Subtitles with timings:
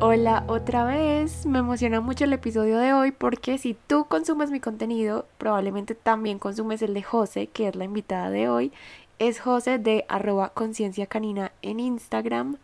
[0.00, 4.60] Hola otra vez, me emociona mucho el episodio de hoy porque si tú consumes mi
[4.60, 8.72] contenido, probablemente también consumes el de José, que es la invitada de hoy.
[9.18, 12.58] Es José de arroba conciencia canina en Instagram.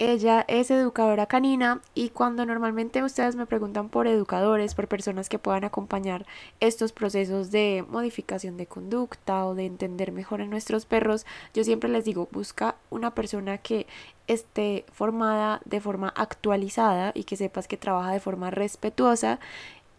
[0.00, 5.40] Ella es educadora canina y cuando normalmente ustedes me preguntan por educadores, por personas que
[5.40, 6.26] puedan acompañar
[6.60, 11.90] estos procesos de modificación de conducta o de entender mejor a nuestros perros, yo siempre
[11.90, 13.88] les digo, busca una persona que
[14.28, 19.40] esté formada de forma actualizada y que sepas que trabaja de forma respetuosa.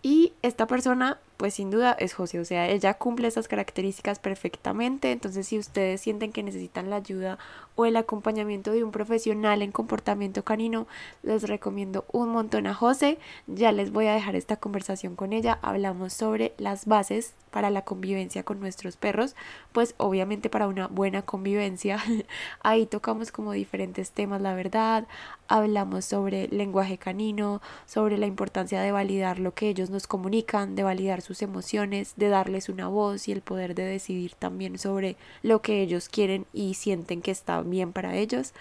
[0.01, 5.13] Y esta persona pues sin duda es José, o sea, ella cumple esas características perfectamente,
[5.13, 7.37] entonces si ustedes sienten que necesitan la ayuda
[7.79, 10.85] o el acompañamiento de un profesional en comportamiento canino,
[11.23, 15.59] les recomiendo un montón a José, ya les voy a dejar esta conversación con ella,
[15.61, 19.33] hablamos sobre las bases para la convivencia con nuestros perros,
[19.71, 22.03] pues obviamente para una buena convivencia,
[22.63, 25.07] ahí tocamos como diferentes temas, la verdad,
[25.47, 30.83] hablamos sobre lenguaje canino, sobre la importancia de validar lo que ellos nos comunican, de
[30.83, 35.61] validar sus emociones, de darles una voz y el poder de decidir también sobre lo
[35.61, 38.53] que ellos quieren y sienten que está bien para ellos.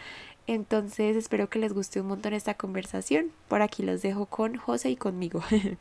[0.46, 3.32] Entonces espero que les guste un montón esta conversación.
[3.48, 5.42] Por aquí los dejo con José y conmigo.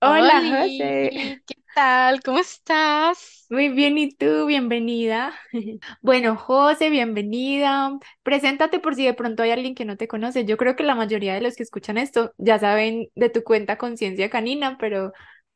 [0.00, 1.12] Hola, José.
[1.46, 2.20] ¿Qué tal?
[2.22, 3.46] ¿Cómo estás?
[3.50, 4.46] Muy bien, ¿y tú?
[4.46, 5.32] Bienvenida.
[6.02, 7.98] Bueno, José, bienvenida.
[8.22, 10.44] Preséntate por si de pronto hay alguien que no te conoce.
[10.44, 13.78] Yo creo que la mayoría de los que escuchan esto ya saben de tu cuenta
[13.78, 15.12] Conciencia Canina, pero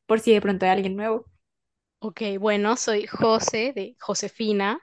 [0.06, 1.26] por si de pronto hay alguien nuevo.
[2.00, 4.78] Ok, bueno, soy José de Josefina.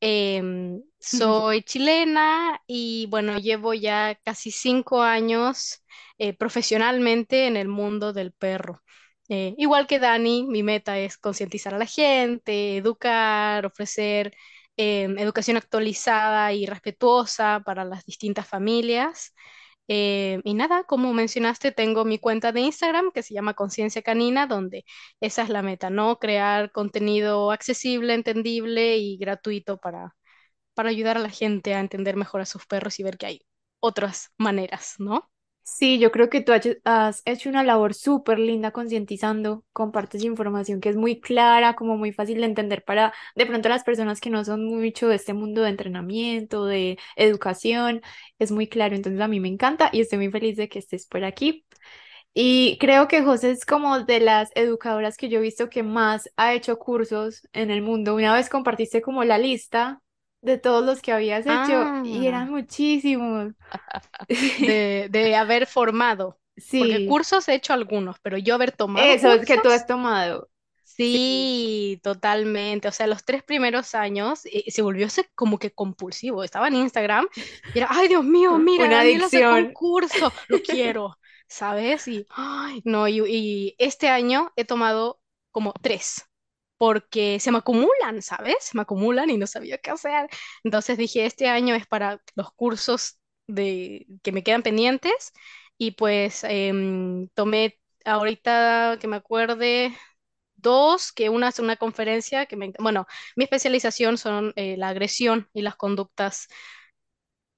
[0.00, 5.84] Em, soy chilena y bueno, llevo ya casi cinco años
[6.18, 8.82] eh, profesionalmente en el mundo del perro.
[9.28, 14.32] Eh, igual que Dani, mi meta es concientizar a la gente, educar, ofrecer
[14.76, 19.34] em, educación actualizada y respetuosa para las distintas familias.
[19.92, 24.46] Eh, y nada, como mencionaste, tengo mi cuenta de Instagram que se llama Conciencia Canina,
[24.46, 24.84] donde
[25.20, 26.18] esa es la meta, ¿no?
[26.20, 30.14] Crear contenido accesible, entendible y gratuito para,
[30.74, 33.42] para ayudar a la gente a entender mejor a sus perros y ver que hay
[33.80, 35.30] otras maneras, ¿no?
[35.72, 36.52] Sí, yo creo que tú
[36.84, 42.12] has hecho una labor súper linda concientizando, compartes información que es muy clara, como muy
[42.12, 45.62] fácil de entender para de pronto las personas que no son mucho de este mundo
[45.62, 48.02] de entrenamiento, de educación,
[48.38, 51.06] es muy claro, entonces a mí me encanta y estoy muy feliz de que estés
[51.06, 51.64] por aquí.
[52.34, 56.30] Y creo que José es como de las educadoras que yo he visto que más
[56.36, 58.14] ha hecho cursos en el mundo.
[58.14, 60.00] Una vez compartiste como la lista
[60.42, 63.54] de todos los que habías hecho y eran Ah, muchísimos.
[64.56, 66.40] de, de haber formado,
[66.76, 67.04] porque Sí.
[67.04, 70.48] cursos he hecho algunos, pero yo haber tomado Eso es que tú has tomado.
[70.84, 71.18] Sí.
[71.18, 72.88] sí, totalmente.
[72.88, 76.44] O sea, los tres primeros años eh, se volvió como que compulsivo.
[76.44, 77.26] Estaba en Instagram
[77.72, 79.72] y era, ay, Dios mío, mira, Una Daniela sacó un adicción.
[79.72, 81.18] curso, lo quiero,
[81.48, 82.06] ¿sabes?
[82.08, 85.20] Y, ay, no, y, y este año he tomado
[85.52, 86.24] como tres.
[86.80, 88.56] Porque se me acumulan, ¿sabes?
[88.62, 90.30] Se me acumulan y no sabía qué hacer.
[90.64, 95.32] Entonces dije, este año es para los cursos de, que me quedan pendientes
[95.76, 99.94] y pues em, tomé ahorita que me acuerde
[100.56, 102.72] dos, que una es una conferencia que me...
[102.78, 106.48] Bueno, mi especialización son eh, la agresión y las conductas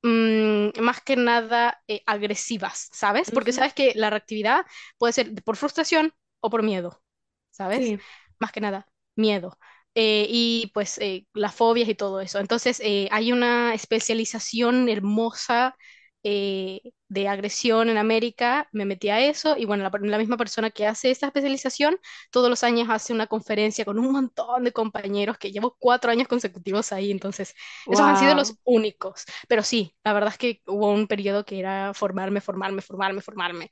[0.02, 3.30] mm, más que nada eh, agresivas, ¿sabes?
[3.30, 3.58] Porque Ujú.
[3.58, 4.66] sabes que la reactividad
[4.98, 7.02] puede ser por frustración o por miedo,
[7.50, 7.84] ¿sabes?
[7.84, 7.98] Sí.
[8.38, 8.86] Más que nada,
[9.16, 9.58] miedo.
[9.94, 12.38] Eh, y pues eh, las fobias y todo eso.
[12.38, 15.76] Entonces, eh, hay una especialización hermosa
[16.24, 18.68] eh, de agresión en América.
[18.72, 21.98] Me metí a eso y bueno, la, la misma persona que hace esta especialización
[22.30, 26.28] todos los años hace una conferencia con un montón de compañeros que llevo cuatro años
[26.28, 27.10] consecutivos ahí.
[27.10, 27.54] Entonces,
[27.90, 29.24] esos han sido los únicos.
[29.48, 33.70] Pero sí, la verdad es que hubo un periodo que era formarme, formarme, formarme, formarme.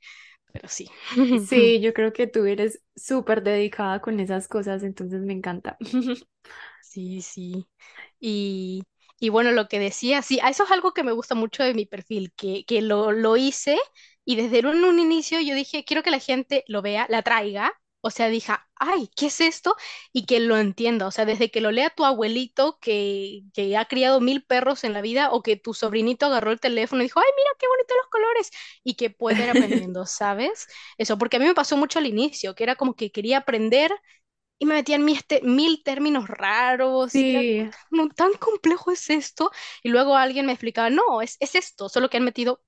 [0.51, 0.89] Pero sí.
[1.35, 5.77] Sí, yo creo que tú eres súper dedicada con esas cosas, entonces me encanta.
[6.79, 7.67] Sí, sí.
[8.19, 8.83] Y,
[9.19, 11.85] y bueno, lo que decía, sí, eso es algo que me gusta mucho de mi
[11.85, 13.77] perfil, que, que lo, lo hice
[14.25, 17.73] y desde un, un inicio yo dije, quiero que la gente lo vea, la traiga.
[18.01, 19.75] O sea, dije, ay, ¿qué es esto?
[20.11, 21.07] Y que lo entienda.
[21.07, 24.93] O sea, desde que lo lea tu abuelito que, que ha criado mil perros en
[24.93, 27.97] la vida o que tu sobrinito agarró el teléfono y dijo, ay, mira qué bonitos
[27.97, 28.51] los colores
[28.83, 30.67] y que pueda ir aprendiendo, ¿sabes?
[30.97, 33.91] Eso, porque a mí me pasó mucho al inicio, que era como que quería aprender
[34.59, 39.09] y me metían mil, este- mil términos raros y era Sí, no, tan complejo es
[39.09, 39.51] esto.
[39.83, 42.63] Y luego alguien me explicaba, no, es, es esto, solo que han metido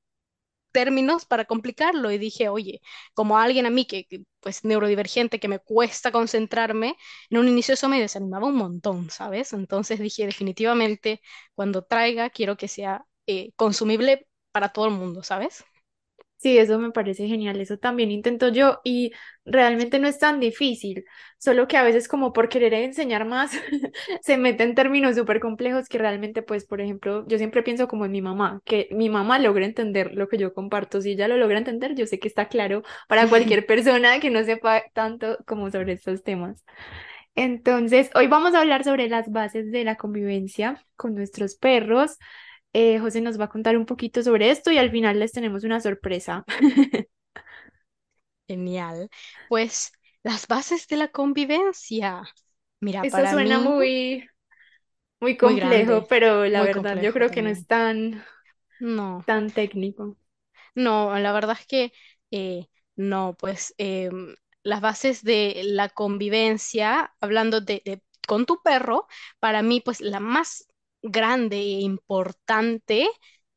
[0.73, 2.11] términos para complicarlo.
[2.11, 2.81] Y dije, oye,
[3.13, 4.07] como alguien a mí que,
[4.41, 6.97] pues neurodivergente, que me cuesta concentrarme,
[7.29, 9.53] en un inicio eso me desanimaba un montón, ¿sabes?
[9.53, 11.21] Entonces dije, definitivamente,
[11.55, 15.63] cuando traiga, quiero que sea eh, consumible para todo el mundo, ¿sabes?
[16.43, 19.13] Sí, eso me parece genial, eso también intento yo y
[19.45, 21.05] realmente no es tan difícil,
[21.37, 23.51] solo que a veces como por querer enseñar más
[24.21, 28.11] se meten términos súper complejos que realmente pues por ejemplo yo siempre pienso como en
[28.11, 31.59] mi mamá, que mi mamá logra entender lo que yo comparto, si ella lo logra
[31.59, 35.93] entender yo sé que está claro para cualquier persona que no sepa tanto como sobre
[35.93, 36.61] estos temas.
[37.35, 42.17] Entonces, hoy vamos a hablar sobre las bases de la convivencia con nuestros perros.
[42.73, 45.63] Eh, José nos va a contar un poquito sobre esto y al final les tenemos
[45.63, 46.43] una sorpresa.
[48.47, 49.09] Genial.
[49.47, 49.91] Pues
[50.23, 52.23] las bases de la convivencia.
[52.79, 54.27] Mira, Eso para suena mí, muy,
[55.21, 58.23] muy muy complejo, grande, pero la verdad yo creo que no es tan,
[58.79, 59.25] No.
[59.25, 60.17] tan técnico.
[60.75, 61.93] No, la verdad es que
[62.31, 69.07] eh, no, pues em, las bases de la convivencia, hablando de, de- con tu perro,
[69.39, 70.67] para mí pues la más
[71.03, 73.07] grande e importante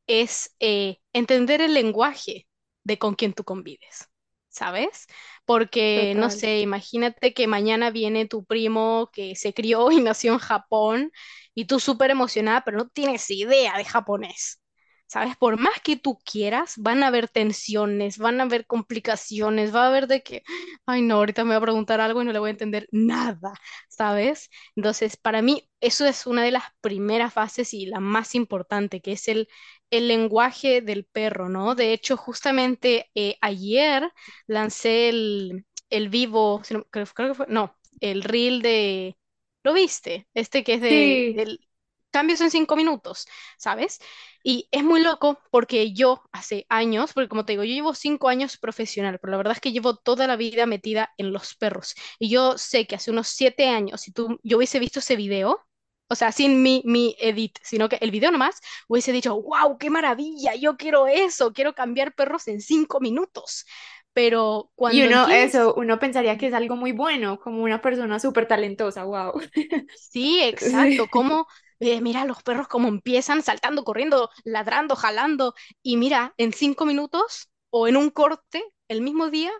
[0.07, 2.47] es eh, entender el lenguaje
[2.83, 4.09] de con quien tú convives,
[4.49, 5.07] ¿sabes?
[5.45, 10.39] Porque, no sé, imagínate que mañana viene tu primo que se crió y nació en
[10.39, 11.11] Japón
[11.55, 14.61] y tú súper emocionada, pero no tienes idea de japonés.
[15.07, 15.37] ¿Sabes?
[15.37, 19.87] Por más que tú quieras, van a haber tensiones, van a haber complicaciones, va a
[19.87, 20.43] haber de que,
[20.85, 23.53] ay no, ahorita me va a preguntar algo y no le voy a entender nada,
[23.89, 24.49] ¿sabes?
[24.75, 29.13] Entonces, para mí, eso es una de las primeras fases y la más importante, que
[29.13, 29.47] es el,
[29.89, 31.75] el lenguaje del perro, ¿no?
[31.75, 34.11] De hecho, justamente eh, ayer
[34.47, 39.17] lancé el, el vivo, creo, creo que fue, no, el reel de,
[39.63, 40.27] ¿lo viste?
[40.33, 41.59] Este que es de, Sí, del
[42.11, 43.27] cambios en cinco minutos,
[43.57, 43.99] ¿sabes?
[44.49, 48.29] Y es muy loco porque yo hace años, porque como te digo, yo llevo cinco
[48.29, 51.95] años profesional, pero la verdad es que llevo toda la vida metida en los perros.
[52.17, 55.67] Y yo sé que hace unos siete años, si tú, yo hubiese visto ese video,
[56.07, 59.89] o sea, sin mi, mi edit, sino que el video nomás, hubiese dicho, wow, qué
[59.89, 63.65] maravilla, yo quiero eso, quiero cambiar perros en cinco minutos.
[64.13, 67.81] Pero y cuando uno, entiendes eso, uno pensaría que es algo muy bueno, como una
[67.81, 69.33] persona súper talentosa, wow.
[70.09, 71.09] Sí, exacto.
[71.11, 71.47] Como,
[71.79, 75.53] eh, mira, los perros como empiezan saltando, corriendo, ladrando, jalando.
[75.83, 79.51] Y mira, en cinco minutos o en un corte, el mismo día,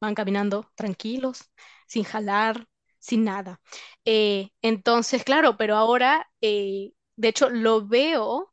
[0.00, 1.50] van caminando tranquilos,
[1.86, 2.66] sin jalar,
[2.98, 3.60] sin nada.
[4.04, 8.51] Eh, entonces, claro, pero ahora, eh, de hecho, lo veo.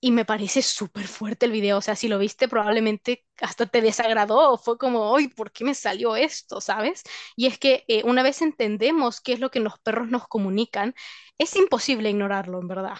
[0.00, 3.80] Y me parece súper fuerte el video, o sea, si lo viste probablemente hasta te
[3.82, 6.60] desagradó, o fue como, ¡ay, ¿por qué me salió esto?
[6.60, 7.02] ¿Sabes?
[7.36, 10.94] Y es que eh, una vez entendemos qué es lo que los perros nos comunican,
[11.38, 12.98] es imposible ignorarlo, en verdad.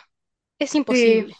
[0.58, 1.36] Es Sí, imposible,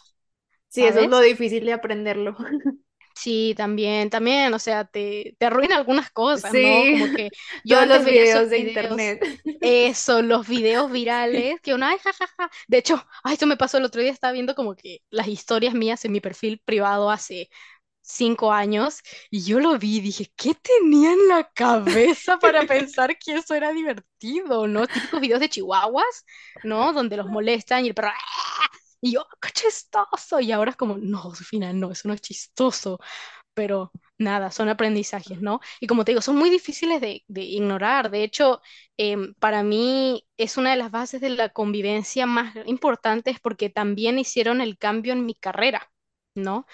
[0.69, 2.37] sí, eso es lo difícil de aprenderlo.
[3.21, 6.87] Sí, también, también, o sea, te, te arruina algunas cosas, ¿no?
[6.87, 7.33] Sí, Como que
[7.63, 9.21] yo todos antes los veía esos videos de videos, internet.
[9.59, 12.49] eso, los videos virales, que uno, ay, jajaja.
[12.67, 15.73] De hecho, ay, esto me pasó el otro día, estaba viendo como que las historias
[15.73, 17.49] mías en mi perfil privado hace
[18.01, 18.99] cinco años
[19.31, 23.55] y yo lo vi y dije, ¿qué tenía en la cabeza para pensar que eso
[23.55, 24.87] era divertido, ¿no?
[24.87, 26.25] Típicos videos de chihuahuas,
[26.63, 26.93] ¿no?
[26.93, 28.78] Donde los molestan y el perro, ¡ah!
[29.01, 30.39] Y yo, qué chistoso.
[30.39, 32.99] Y ahora es como, no, Sofía, no, eso no es chistoso
[33.53, 35.61] pero nada, son aprendizajes, ¿no?
[35.81, 38.09] Y como te digo, son muy difíciles de, de ignorar.
[38.11, 38.61] De hecho,
[38.97, 44.19] em, para mí es una de las bases de la convivencia más importantes porque también
[44.19, 45.91] hicieron el cambio en mi carrera,
[46.35, 46.65] ¿no?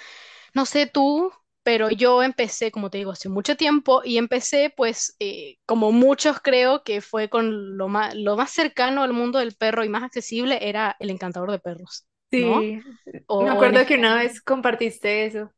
[0.54, 1.32] No sé tú,
[1.64, 6.40] pero yo empecé, como te digo, hace mucho tiempo y empecé, pues, eh, como muchos
[6.42, 10.04] creo que fue con lo más, lo más cercano al mundo del perro y más
[10.04, 12.06] accesible era el encantador de perros,
[12.36, 12.62] ¿no?
[12.62, 12.84] Sí,
[13.28, 15.52] O, me o en acuerdo que una vez compartiste eso.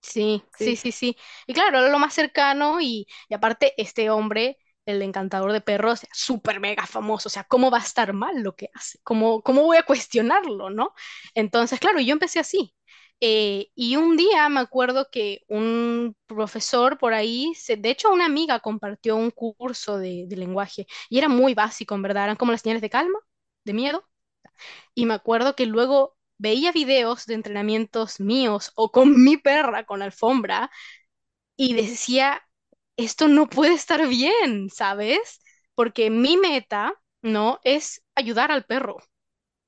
[0.00, 1.16] Sí, sí, Sí, sí, sí.
[1.46, 6.00] Y claro, era lo más cercano y, y aparte este hombre, el encantador de perros,
[6.12, 7.28] súper mega famoso.
[7.28, 8.98] O sea, ¿cómo va a estar mal lo que hace?
[9.04, 10.92] ¿Cómo, cómo voy a cuestionarlo, no?
[11.34, 12.74] Entonces, claro, yo empecé así.
[13.20, 18.26] Eh, y un día me acuerdo que un profesor por ahí, se- de hecho una
[18.26, 22.50] amiga compartió un curso de, de lenguaje y era muy básico, en verdad, eran como
[22.50, 23.18] las señales de calma,
[23.64, 24.04] de miedo
[24.94, 30.02] y me acuerdo que luego veía videos de entrenamientos míos o con mi perra con
[30.02, 30.70] alfombra
[31.56, 32.42] y decía,
[32.96, 35.40] esto no puede estar bien, ¿sabes?
[35.74, 37.60] Porque mi meta, ¿no?
[37.64, 38.98] Es ayudar al perro.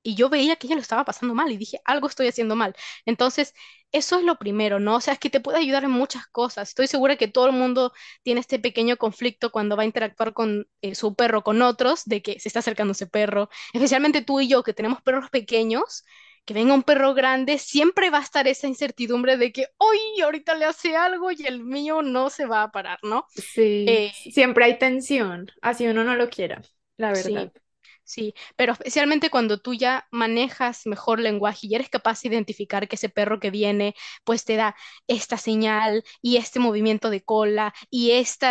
[0.03, 2.75] Y yo veía que ella lo estaba pasando mal y dije, algo estoy haciendo mal.
[3.05, 3.53] Entonces,
[3.91, 4.97] eso es lo primero, ¿no?
[4.97, 6.69] O sea, es que te puede ayudar en muchas cosas.
[6.69, 7.91] Estoy segura que todo el mundo
[8.23, 12.21] tiene este pequeño conflicto cuando va a interactuar con eh, su perro, con otros, de
[12.21, 13.49] que se está acercando ese perro.
[13.73, 16.03] Especialmente tú y yo, que tenemos perros pequeños,
[16.45, 20.55] que venga un perro grande, siempre va a estar esa incertidumbre de que, hoy ahorita
[20.55, 23.25] le hace algo y el mío no se va a parar, ¿no?
[23.35, 26.61] Sí, Eh, siempre hay tensión, así uno no lo quiera,
[26.97, 27.51] la verdad.
[27.51, 27.53] sí.
[28.07, 32.97] Sí, pero especialmente cuando tú ya manejas mejor lenguaje y eres capaz de identificar que
[32.97, 34.75] ese perro que viene, pues te da
[35.07, 38.47] esta señal y este movimiento de cola y este,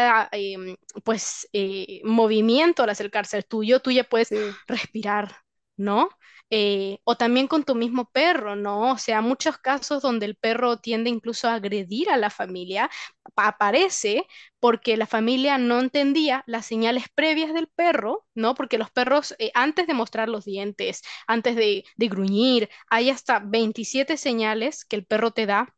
[1.05, 5.44] pues, eh, movimiento al acercarse al tuyo, tú ya puedes Sí, respirar,
[5.77, 6.09] ¿no?
[6.51, 8.93] Eh, o también con tu mismo perro, ¿no?
[8.93, 12.91] O sea, muchos casos donde el perro tiende incluso a agredir a la familia,
[13.35, 14.27] pa- aparece
[14.61, 18.55] porque la familia no entendía las señales previas del perro, ¿no?
[18.55, 23.39] Porque los perros, eh, antes de mostrar los dientes, antes de, de gruñir, hay hasta
[23.41, 25.75] 27 señales que el perro te da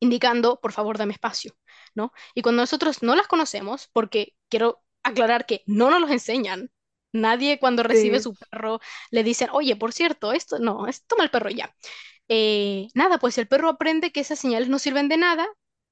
[0.00, 1.54] indicando, por favor, dame espacio,
[1.94, 2.12] ¿no?
[2.34, 6.70] Y cuando nosotros no las conocemos, porque quiero aclarar que no nos los enseñan,
[7.12, 11.24] nadie cuando recibe sí, su perro le dicen, oye, por cierto, esto no, es, toma
[11.24, 11.74] el perro ya.
[12.28, 15.46] Eh, nada, pues el perro aprende que esas señales no sirven de nada,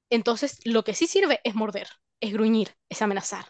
[0.09, 1.87] entonces lo que sí sirve es morder,
[2.21, 3.45] es gruñir, es amenazar,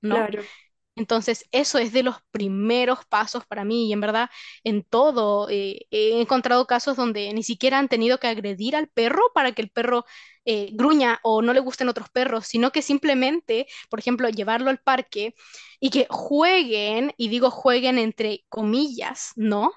[0.00, 0.28] ¿no?
[0.28, 0.50] claro.
[0.96, 4.30] Entonces, eso es de los primeros pasos para mí y en verdad
[4.62, 9.22] en todo eh, he encontrado casos donde ni siquiera han tenido que agredir al perro
[9.34, 10.04] para que el perro
[10.44, 14.78] eh, gruña o no le gusten otros perros, sino que simplemente, por ejemplo, llevarlo al
[14.78, 15.34] parque
[15.80, 19.72] y que jueguen, y digo jueguen entre comillas, ¿no?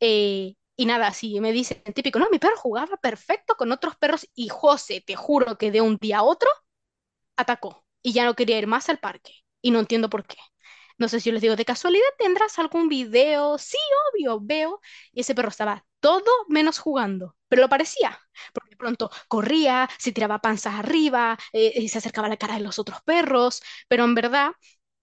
[0.00, 4.26] Eh, y nada, si me dicen típico, no, mi perro jugaba perfecto con otros perros
[4.34, 6.48] y José, te juro que de un día a otro
[7.36, 10.36] atacó y ya no quería ir más al parque y no entiendo por qué.
[11.02, 13.58] No sé si yo les digo, ¿de casualidad tendrás algún video?
[13.58, 13.76] Sí,
[14.14, 14.80] obvio, veo.
[15.12, 18.18] Y ese perro estaba todo menos jugando, pero lo parecía,
[18.52, 22.54] porque de pronto corría, se tiraba panzas arriba, eh, y se acercaba a la cara
[22.54, 24.52] de los otros perros, pero en verdad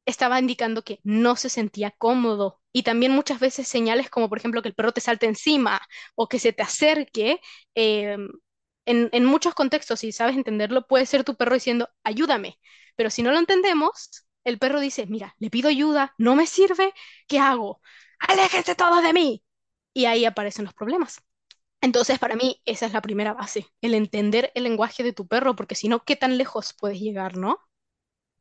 [0.05, 2.61] estaba indicando que no se sentía cómodo.
[2.73, 5.81] Y también muchas veces señales como, por ejemplo, que el perro te salte encima
[6.15, 7.39] o que se te acerque.
[7.75, 8.17] eh,
[8.85, 12.59] en, en muchos contextos, si sabes entenderlo, puede ser tu perro diciendo, ayúdame.
[12.95, 14.09] Pero si no lo entendemos,
[14.49, 16.93] el perro dice, mira, le pido ayuda, no me sirve,
[17.27, 17.81] ¿qué hago?
[18.19, 19.43] Aléjense todos de mí.
[19.93, 21.21] Y ahí aparecen los problemas.
[21.81, 25.55] Entonces, para mí, esa es la primera base, el entender el lenguaje de tu perro,
[25.55, 27.59] porque si no, ¿qué tan lejos puedes llegar, no?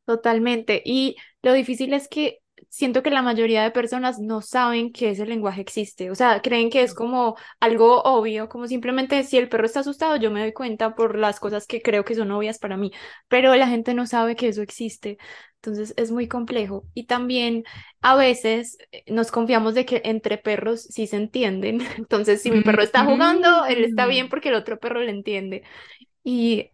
[0.05, 0.81] Totalmente.
[0.85, 2.39] Y lo difícil es que
[2.69, 6.11] siento que la mayoría de personas no saben que ese lenguaje existe.
[6.11, 10.15] O sea, creen que es como algo obvio, como simplemente si el perro está asustado,
[10.17, 12.91] yo me doy cuenta por las cosas que creo que son obvias para mí,
[13.27, 15.17] pero la gente no sabe que eso existe.
[15.55, 16.85] Entonces es muy complejo.
[16.93, 17.63] Y también
[18.01, 21.81] a veces eh, nos confiamos de que entre perros sí se entienden.
[21.97, 25.11] Entonces, si mi perro está jugando, él está bien Mm, porque el otro perro le
[25.11, 25.63] entiende.
[26.23, 26.71] Y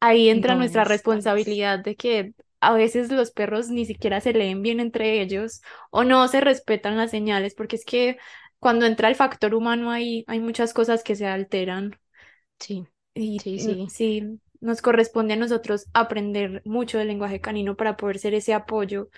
[0.00, 1.44] ahí entra No nuestra es tan así.
[1.44, 6.04] responsabilidad de que a veces los perros ni siquiera se leen bien entre ellos o
[6.04, 8.18] no se respetan las señales, porque es que
[8.58, 11.98] cuando entra el factor humano hay, hay muchas cosas que se alteran
[12.60, 13.88] Sí, y sí, sí.
[13.88, 19.10] sí, nos corresponde a nosotros aprender mucho del lenguaje canino para poder ser ese apoyo.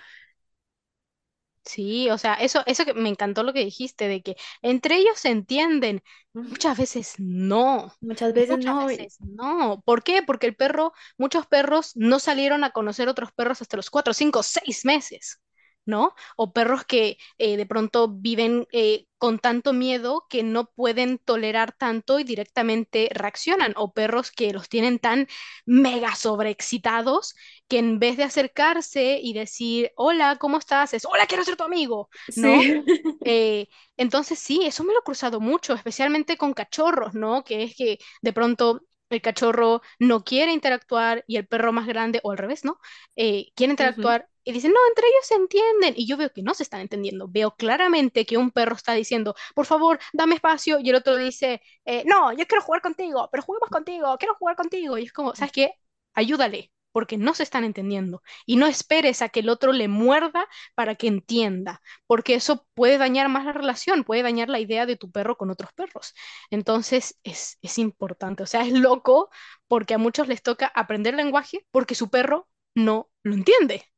[1.63, 5.19] Sí, o sea, eso, eso que me encantó lo que dijiste, de que entre ellos
[5.19, 6.03] se entienden.
[6.33, 9.81] Muchas veces no, Muchas veces muchas no, veces no.
[9.85, 10.23] ¿Por qué?
[10.23, 14.41] Porque el perro, muchos perros no salieron a conocer otros perros hasta los cuatro, cinco,
[14.43, 15.39] seis meses,
[15.85, 16.13] ¿no?
[16.37, 21.71] O perros que eh, de pronto viven eh, con tanto miedo que no pueden tolerar
[21.73, 23.73] tanto y directamente reaccionan.
[23.77, 25.27] O perros que los tienen tan
[25.65, 27.35] mega sobreexcitados
[27.67, 30.93] que en vez de acercarse y decir, hola, ¿cómo estás?
[30.93, 32.63] Es, hola, quiero ser tu amigo, ¿no?
[32.63, 32.83] sí,
[33.23, 37.43] Eh, entonces sí, eso me lo he cruzado mucho, especialmente con cachorros, ¿no?
[37.43, 42.19] Que es que de pronto el cachorro no quiere interactuar y el perro más grande,
[42.23, 42.79] o al revés, ¿no?
[43.15, 45.93] Eh, quiere interactuar y dicen, no, entre ellos se entienden.
[45.97, 47.27] Y yo veo que no se están entendiendo.
[47.29, 51.61] Veo claramente que un perro está diciendo, por favor, dame espacio, y el otro dice,
[51.85, 54.97] eh, no, yo quiero jugar contigo, pero juguemos contigo, quiero jugar contigo.
[54.97, 55.73] Y es como, ¿sabes qué?
[56.13, 58.21] Ayúdale, porque no se están entendiendo.
[58.45, 62.97] Y no esperes a que el otro le muerda para que entienda porque eso puede
[62.97, 66.13] dañar más la relación, puede dañar la idea de tu perro con otros perros.
[66.49, 69.29] Entonces es, es importante, o sea, es loco
[69.67, 73.90] porque a muchos les toca aprender lenguaje porque su perro no lo entiende.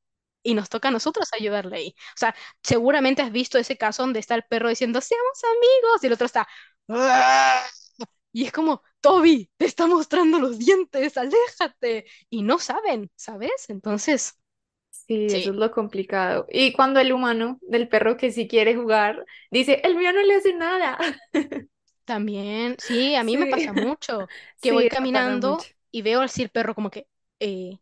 [0.44, 1.96] Y nos toca a nosotros ayudarle ahí.
[2.16, 6.08] O sea, seguramente has visto ese caso donde está el perro diciendo, seamos amigos, y
[6.08, 6.48] el otro está,
[8.32, 12.06] y es como, Toby, te está mostrando los dientes, aléjate.
[12.30, 13.70] Y no saben, ¿sabes?
[13.70, 14.34] Entonces,
[14.90, 16.46] Sí, eso es lo complicado.
[16.50, 20.36] Y cuando el humano del perro que sí quiere jugar dice, el mío no le
[20.36, 20.98] hace nada.
[22.06, 24.28] También, sí, a mí me pasa mucho
[24.62, 27.08] que sí, voy caminando y veo así el perro como que
[27.40, 27.80] eh,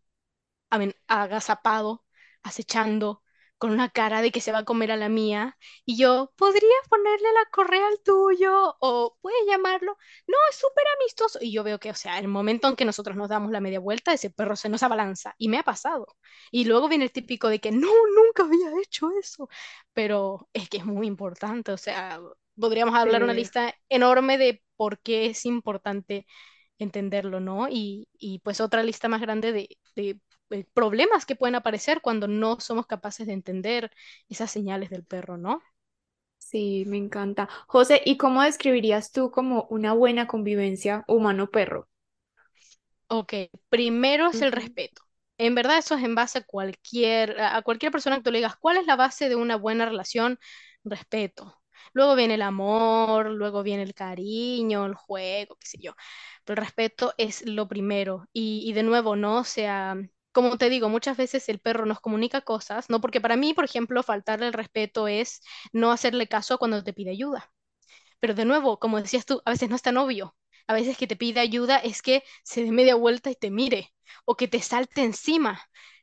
[1.07, 2.03] agazapado,
[2.43, 3.23] acechando,
[3.57, 5.55] con una cara de que se va a comer a la mía,
[5.85, 8.75] y yo, ¿podrías ponerle la correa al tuyo?
[8.79, 9.97] O ¿puedes llamarlo?
[10.27, 11.37] No, es súper amistoso.
[11.41, 13.79] Y yo veo que, o sea, el momento en que nosotros nos damos la media
[13.79, 16.07] vuelta, ese perro se nos abalanza, y me ha pasado.
[16.51, 19.47] Y luego viene el típico de que, no, nunca había hecho eso,
[19.93, 22.19] pero es que es muy importante, o sea,
[22.59, 26.25] podríamos hablar una lista enorme de por qué es importante
[26.79, 27.67] entenderlo, ¿no?
[27.69, 30.19] Y, y pues otra lista más grande de, de,
[30.73, 33.91] problemas que pueden aparecer cuando no somos capaces de entender
[34.29, 35.61] esas señales del perro, ¿no?
[36.39, 37.47] Sí, me encanta.
[37.67, 41.87] José, ¿y cómo describirías tú como una buena convivencia humano-perro?
[43.07, 43.33] Ok,
[43.69, 45.01] primero es el respeto.
[45.37, 48.55] En verdad eso es en base a cualquier, a cualquier persona que tú le digas,
[48.57, 50.39] ¿cuál es la base de una buena relación?
[50.83, 51.61] Respeto.
[51.93, 55.93] Luego viene el amor, luego viene el cariño, el juego, qué sé yo.
[56.45, 58.27] Pero el respeto es lo primero.
[58.33, 59.39] Y, y de nuevo, ¿no?
[59.39, 59.95] O sea,
[60.31, 63.01] como te digo, muchas veces el perro nos comunica cosas, ¿no?
[63.01, 65.41] Porque para mí, por ejemplo, faltarle el respeto es
[65.73, 67.51] no hacerle caso cuando te pide ayuda.
[68.19, 70.35] Pero de nuevo, como decías tú, a veces no es tan obvio.
[70.67, 73.93] A veces que te pide ayuda es que se dé media vuelta y te mire,
[74.25, 75.61] o que te salte encima,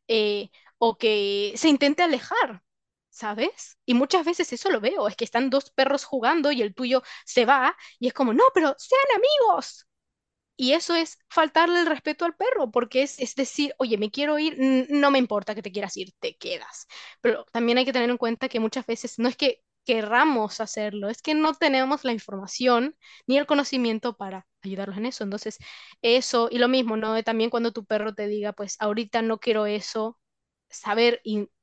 [0.08, 2.62] eh, o que se intente alejar,
[3.10, 3.78] ¿sabes?
[3.86, 7.02] Y muchas veces eso lo veo, es que están dos perros jugando y el tuyo
[7.24, 9.87] se va y es como, no, pero sean amigos.
[10.60, 14.38] Y eso es faltarle el respeto al perro, porque es, es decir, oye, me quiero
[14.40, 14.56] ir,
[14.90, 16.86] no me importa que te quieras ir, te quedas.
[17.20, 21.08] Pero también hay que tener en cuenta que muchas veces no es que querramos hacerlo,
[21.10, 22.96] es que no tenemos la información
[23.26, 25.24] ni el conocimiento para ayudarlos en eso.
[25.24, 25.58] Entonces,
[26.02, 27.22] eso, y lo mismo, ¿no?
[27.22, 30.18] También cuando tu perro te diga, pues ahorita no quiero eso,
[30.70, 31.20] saber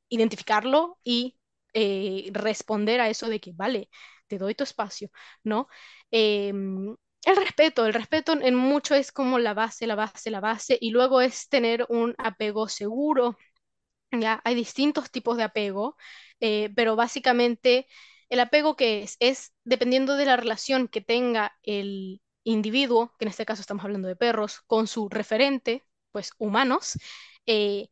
[0.09, 1.37] identificarlo y
[1.73, 3.89] eh, responder a eso de que, vale,
[4.27, 5.09] te doy tu espacio,
[5.43, 5.67] ¿no?
[6.11, 10.77] Em, el respeto, el respeto en mucho es como la base, la base, la base,
[10.79, 13.37] y luego es tener un apego seguro.
[14.11, 15.97] Ya hay distintos tipos de apego,
[16.39, 17.87] eh, pero básicamente
[18.29, 23.29] el apego que es, es dependiendo de la relación que tenga el individuo, que en
[23.29, 26.93] este caso estamos hablando de perros, con su referente, pues humanos,
[27.45, 27.89] eh,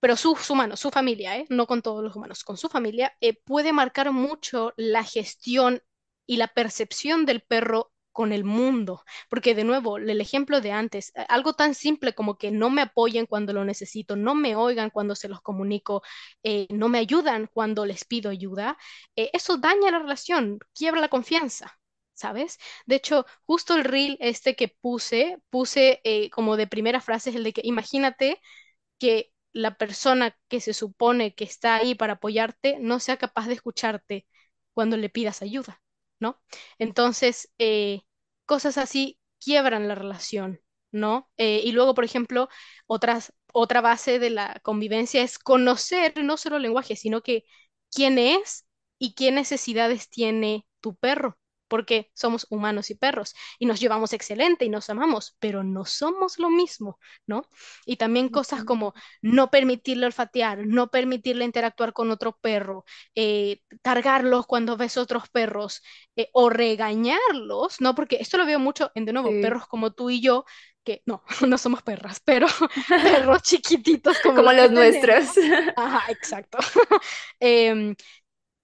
[0.00, 1.46] pero sus humanos, su familia, ¿eh?
[1.50, 5.82] No con todos los humanos, con su familia, eh, puede marcar mucho la gestión
[6.26, 9.04] y la percepción del perro con el mundo.
[9.30, 13.26] Porque de nuevo, el ejemplo de antes, algo tan simple como que no me apoyen
[13.26, 16.02] cuando lo necesito, no me oigan cuando se los comunico,
[16.42, 18.76] eh, no me ayudan cuando les pido ayuda,
[19.14, 21.78] eh, eso daña la relación, quiebra la confianza.
[22.14, 22.58] ¿Sabes?
[22.86, 27.36] De hecho, justo el reel este que puse, puse eh, como de primera frase es
[27.36, 28.40] el de que imagínate
[28.98, 33.54] que la persona que se supone que está ahí para apoyarte no sea capaz de
[33.54, 34.26] escucharte
[34.74, 35.82] cuando le pidas ayuda,
[36.20, 36.40] ¿no?
[36.78, 38.02] Entonces, eh,
[38.48, 40.60] cosas así quiebran la relación,
[40.92, 41.30] ¿no?
[41.38, 42.50] Eh, y luego, por ejemplo,
[42.88, 47.44] otras, otra base de la convivencia es conocer no solo el lenguaje, sino que
[47.92, 48.66] quién es
[48.98, 51.38] y qué necesidades tiene tu perro.
[51.68, 56.38] Porque somos humanos y perros y nos llevamos excelente y nos amamos, pero no somos
[56.38, 57.44] lo mismo, ¿no?
[57.86, 64.46] Y también cosas como no permitirle olfatear, no permitirle interactuar con otro perro, eh, cargarlos
[64.46, 65.82] cuando ves otros perros
[66.16, 67.94] eh, o regañarlos, ¿no?
[67.94, 69.40] Porque esto lo veo mucho en, de nuevo, Sí.
[69.40, 70.44] perros como tú y yo,
[70.84, 72.46] que no, no somos perras, pero
[73.02, 75.28] perros chiquititos como Como los los nuestros.
[75.74, 76.58] Ajá, exacto.
[77.40, 77.94] Em,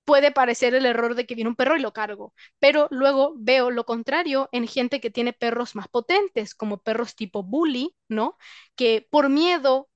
[0.04, 3.70] puede parecer el error de que viene un perro y lo cargo, pero luego veo
[3.70, 8.36] lo contrario en gente que tiene perros más potentes, como perros tipo bully, ¿no?
[8.76, 9.88] Que por miedo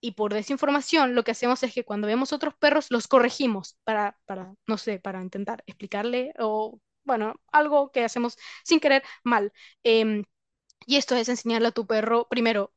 [0.00, 4.16] y por desinformación lo que hacemos es que cuando vemos otros perros los corregimos para,
[4.26, 9.52] para, no sé, para intentar explicarle o, bueno, algo que hacemos sin querer mal.
[9.82, 10.24] Em,
[10.86, 12.72] y esto es enseñarle a tu perro, primero,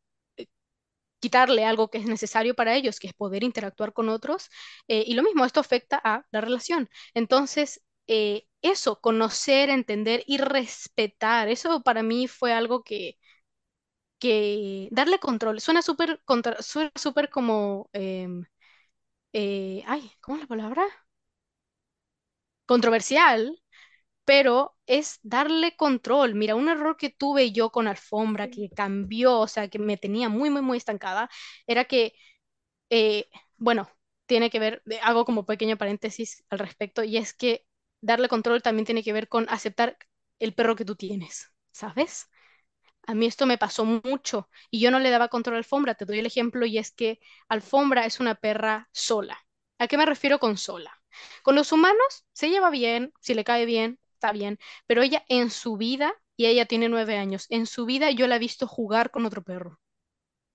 [1.21, 4.49] quitarle algo que es necesario para ellos, que es poder interactuar con otros.
[4.89, 6.89] eh, y lo mismo, esto afecta a la relación.
[7.15, 12.83] Entonces, eh, eso, conocer, entender y respetar, eso para mí fue algo
[14.19, 15.59] que darle control.
[15.61, 16.21] Suena súper
[16.59, 18.45] suena súper como em,
[19.33, 20.83] eh, ay, ¿cómo es la palabra?
[22.65, 23.55] Controversial,
[24.25, 26.35] pero es darle control.
[26.35, 30.29] Mira, un error que tuve yo con Alfombra, que cambió, o sea, que me tenía
[30.29, 31.29] muy, muy, muy estancada,
[31.67, 32.13] era que,
[32.89, 33.89] eh, bueno,
[34.25, 37.65] tiene que ver, hago como pequeño paréntesis al respecto, y es que
[38.01, 39.97] darle control también tiene que ver con aceptar
[40.39, 42.29] el perro que tú tienes, ¿sabes?
[43.07, 45.95] A mí esto me pasó mucho y yo no le daba control a Alfombra.
[45.95, 49.37] Te doy el ejemplo y es que Alfombra es una perra sola.
[49.79, 50.91] ¿A qué me refiero con sola?
[51.43, 55.49] Con los humanos se lleva bien, si le cae bien, está bien, pero ella en
[55.49, 59.11] su vida, y ella tiene nueve años, en su vida yo la he visto jugar
[59.11, 59.79] con otro perro.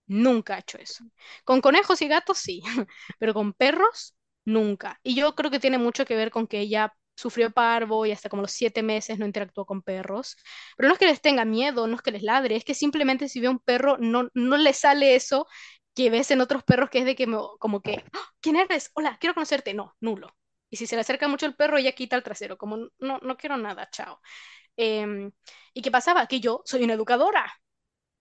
[0.09, 1.05] Nunca ha hecho eso.
[1.45, 2.63] Con conejos y gatos sí,
[3.19, 5.01] pero con perros nunca.
[5.03, 8.29] Y yo creo que tiene mucho que ver con que ella sufrió parvo y hasta
[8.29, 10.37] como los siete meses no interactuó con perros.
[10.77, 13.29] Pero no es que les tenga miedo, no es que les ladre, es que simplemente
[13.29, 15.47] si ve un perro no, no le sale eso
[15.95, 17.27] que ves en otros perros que es de que
[17.59, 18.21] como que, ¡Ah!
[18.41, 18.91] ¿quién eres?
[18.95, 19.75] Hola, quiero conocerte.
[19.75, 20.37] No, nulo.
[20.71, 23.37] Y si se le acerca mucho el perro, ella quita el trasero, como no, no
[23.37, 24.21] quiero nada, chao.
[24.77, 25.33] Em,
[25.75, 26.27] ¿Y qué pasaba?
[26.29, 27.53] Que yo soy una educadora.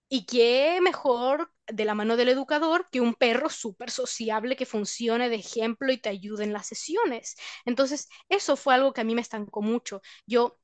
[0.08, 5.28] ¿Y qué mejor de la mano del educador que un perro súper sociable que funcione
[5.28, 7.36] de ejemplo y te ayude en las sesiones?
[7.64, 10.02] Entonces, eso fue algo que a mí me estancó mucho.
[10.26, 10.58] Yo,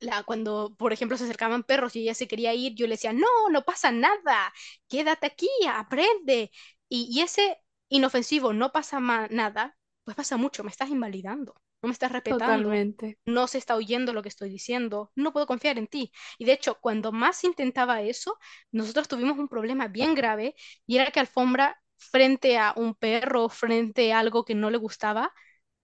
[0.00, 3.12] la, cuando, por ejemplo, se acercaban perros y ella se quería ir, yo le decía,
[3.12, 4.52] no, no pasa nada,
[4.88, 6.50] quédate aquí, aprende.
[6.88, 9.00] Y, y ese inofensivo, no pasa
[9.30, 13.18] nada, pues pasa mucho, me estás invalidando no me estás respetando, Totalmente.
[13.26, 16.12] no se está oyendo lo que estoy diciendo, no puedo confiar en ti.
[16.38, 18.38] Y de hecho, cuando más intentaba eso,
[18.72, 20.54] nosotros tuvimos un problema bien grave
[20.86, 25.32] y era que Alfombra, frente a un perro, frente a algo que no le gustaba,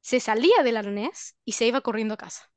[0.00, 2.50] se salía del arnés y se iba corriendo a casa.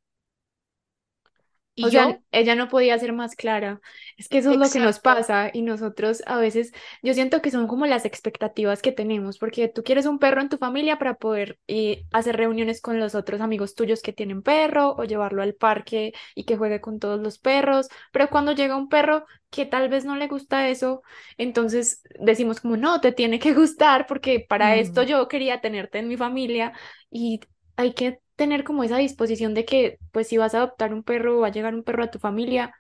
[1.76, 3.82] Y O yo, sea, ella no podía ser más clara.
[4.18, 7.50] Es que eso es lo que nos pasa y nosotros a veces, yo siento que
[7.50, 11.16] son como las expectativas que tenemos, porque tú quieres un perro en tu familia para
[11.16, 15.56] poder eh, hacer reuniones con los otros amigos tuyos que tienen perro o llevarlo al
[15.56, 19.90] parque y que juegue con todos los perros, pero cuando llega un perro que tal
[19.90, 21.02] vez no le gusta eso,
[21.38, 26.08] entonces decimos como, no, te tiene que gustar porque para esto yo quería tenerte en
[26.08, 26.74] mi familia
[27.10, 27.40] y
[27.76, 31.38] hay que tener como esa disposición de que, pues si vas a adoptar un perro
[31.38, 32.74] o va a llegar un perro a tu familia,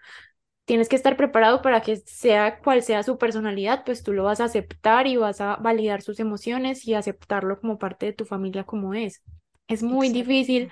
[0.65, 4.39] tienes que estar preparado para que sea cual sea su personalidad, pues tú lo vas
[4.41, 8.63] a aceptar y vas a validar sus emociones y aceptarlo como parte de tu familia
[8.65, 9.23] como es.
[9.67, 10.71] Es muy difícil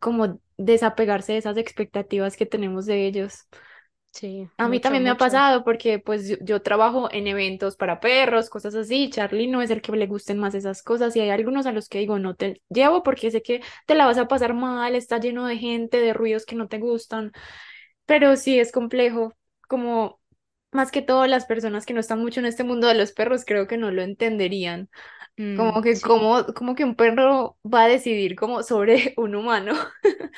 [0.00, 3.46] como desapegarse de esas expectativas que tenemos de ellos.
[4.18, 7.76] Sí, A mí mucho, también me ha pasado porque pues yo, yo trabajo en eventos
[7.76, 9.10] para perros, cosas así.
[9.10, 11.88] Charlie no es el que le gusten más esas cosas y hay algunos a los
[11.90, 15.18] que digo no te llevo porque sé que te la vas a pasar mal, está
[15.20, 17.32] lleno de gente, de ruidos que no te gustan,
[18.06, 19.34] pero sí es complejo,
[19.68, 20.20] como
[20.72, 23.44] más que todo las personas que no están mucho en este mundo de los perros
[23.46, 24.90] creo que no lo entenderían.
[25.38, 26.02] Mm, Como que sí.
[26.02, 29.74] como, como que un perro va a decidir como sobre un humano.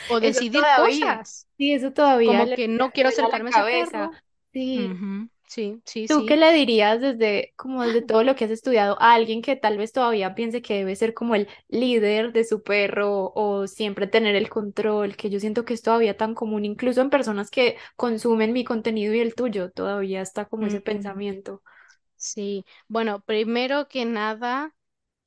[0.06, 3.64] O decidir todavía, cosas, sí, eso todavía como le, que no quiero acercarme a ese
[3.64, 3.64] cabeza.
[3.64, 4.20] perro.
[4.52, 4.98] Sí.
[5.46, 9.12] Sí, sí, ¿Tú qué le dirías desde, como desde todo lo que has estudiado a
[9.12, 13.30] alguien que tal vez todavía piense que debe ser como el líder de su perro
[13.34, 17.10] o siempre tener el control, que yo siento que es todavía tan común, incluso en
[17.10, 21.62] personas que consumen mi contenido y el tuyo, todavía está como ese Mm, pensamiento.
[22.16, 24.74] sí, bueno, primero que nada,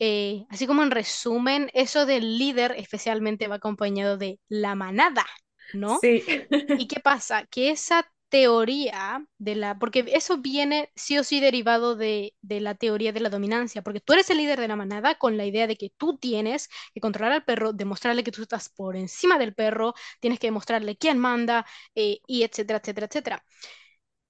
[0.02, 5.26] eh, así como en resumen, eso del líder especialmente va acompañado de la manada,
[5.72, 6.02] ¿no?
[6.02, 6.24] Sí.
[6.76, 7.46] ¿Y qué pasa?
[7.48, 12.76] Que esa teoría de la, porque eso viene sí o sí derivado de, de la
[12.76, 15.68] teoría de la dominancia, porque tú eres el líder de la manada con la idea
[15.68, 19.54] de que tú tienes que controlar al perro, demostrarle que tú estás por encima del
[19.54, 23.46] perro, tienes que demostrarle quién manda, eh, y etcétera, etcétera, etcétera.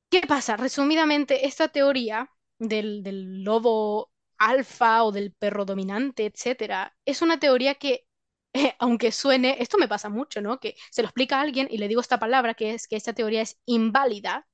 [0.10, 0.58] ¿Qué pasa?
[0.58, 2.30] Resumidamente, esta teoría
[2.60, 4.11] del, del lobo
[4.50, 8.06] alfa o del perro dominante, etcétera, es una teoría que,
[8.80, 10.60] aunque suene, esto me pasa mucho, ¿no?
[10.60, 13.14] Que se lo explica a alguien y le digo esta palabra, que es que esta
[13.14, 14.48] teoría es inválida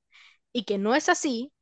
[0.52, 1.52] y que no es así,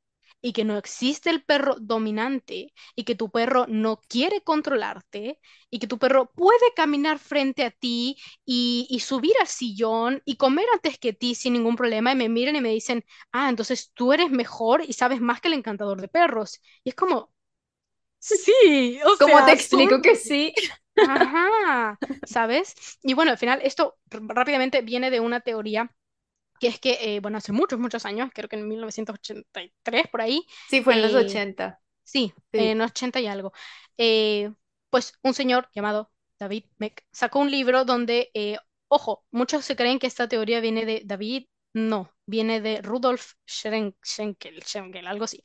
[0.42, 5.78] y que no existe el perro dominante, y que tu perro no quiere controlarte, y
[5.78, 10.66] que tu perro puede caminar frente a ti y, y subir al sillón y comer
[10.72, 14.12] antes que ti sin ningún problema, y me miran y me dicen, ah, entonces tú
[14.12, 16.60] eres mejor y sabes más que el encantador de perros.
[16.84, 17.32] Y es como,
[18.34, 20.52] sí, o ¿Cómo te explico que sí?
[21.04, 22.74] Ajá, ¿sabes?
[23.02, 25.94] Y bueno, al final esto rápidamente viene de una teoría
[26.60, 30.46] que es que, eh, bueno, hace muchos, muchos años, creo que en 1983 por ahí,
[30.66, 33.52] Sí, fue en los eh, ochenta sí, en 80 y algo,
[33.98, 34.52] eh,
[34.90, 38.58] pues un señor llamado David Meck sacó un libro donde, eh,
[38.88, 43.96] ojo, muchos se creen que esta teoría viene de David, no, viene de Rudolf Schenk-
[44.02, 45.42] Schenkel, Schenkel, algo así.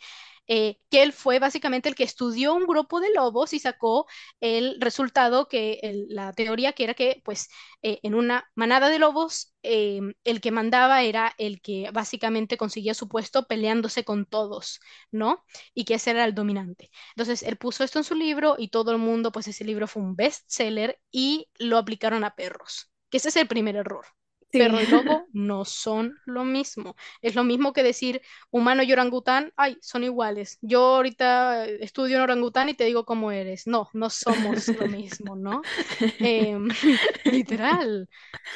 [0.47, 4.07] eh, que él fue básicamente el que estudió un grupo de lobos y sacó
[4.41, 7.47] el resultado que el- la teoría que era que pues
[7.83, 12.93] eh, en una manada de lobos, eh, el que mandaba era el que básicamente conseguía
[12.93, 14.79] su puesto peleándose con todos,
[15.11, 15.43] ¿no?
[15.73, 16.91] Y que ese era el dominante.
[17.15, 20.01] Entonces, él puso esto en su libro y todo el mundo, pues ese libro fue
[20.03, 24.05] un bestseller y lo aplicaron a perros, que ese es el primer error.
[24.51, 24.59] Sí.
[24.59, 26.95] perro y lobo no son lo mismo.
[27.21, 30.57] Es lo mismo que decir humano y orangután, ay, son iguales.
[30.61, 33.67] Yo ahorita estudio en orangután y te digo cómo eres.
[33.67, 35.67] No, no somos lo mismo, ¿no?
[36.19, 36.69] Em,
[37.25, 38.09] literal.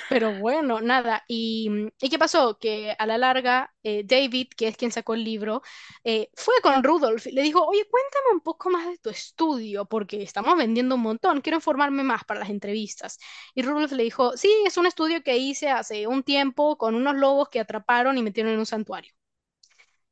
[0.08, 1.24] Pero bueno, nada.
[1.28, 1.70] ¿Y,
[2.02, 2.60] ¿y qué pasó?
[2.60, 5.62] Que a la larga, eh, David, que es quien sacó el libro,
[6.04, 9.86] eh, fue con Rudolf y le dijo, oye, cuéntame un poco más de tu estudio,
[9.86, 13.18] porque estamos vendiendo un montón, quiero informarme más para las entrevistas.
[13.56, 17.16] Y Rudolf le dijo, sí, es un estudio que hice hace un tiempo con unos
[17.16, 19.14] lobos que atraparon y metieron en un santuario.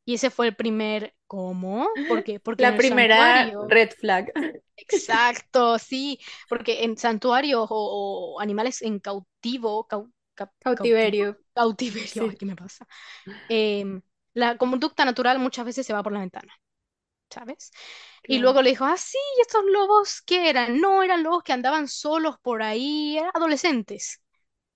[0.06, 1.88] Y ese fue el primer, ¿cómo?
[2.06, 2.40] ¿Por qué?
[2.40, 4.32] Porque La primera santuario, red flag.
[4.78, 11.38] exacto, sí, porque en santuarios o, o animales en cautivo, cau- cap- cautivo, Cautiverio.
[11.54, 12.88] Cautiverio, Sí, ¿qué me pasa?
[13.48, 14.02] Em,
[14.34, 16.54] la conducta natural muchas veces se va por la ventana,
[17.30, 17.72] ¿sabes?
[18.28, 18.40] Y claro.
[18.40, 20.80] luego le dijo, ah, sí, ¿y estos lobos qué eran?
[20.82, 24.22] No, eran lobos que andaban solos por ahí, eran adolescentes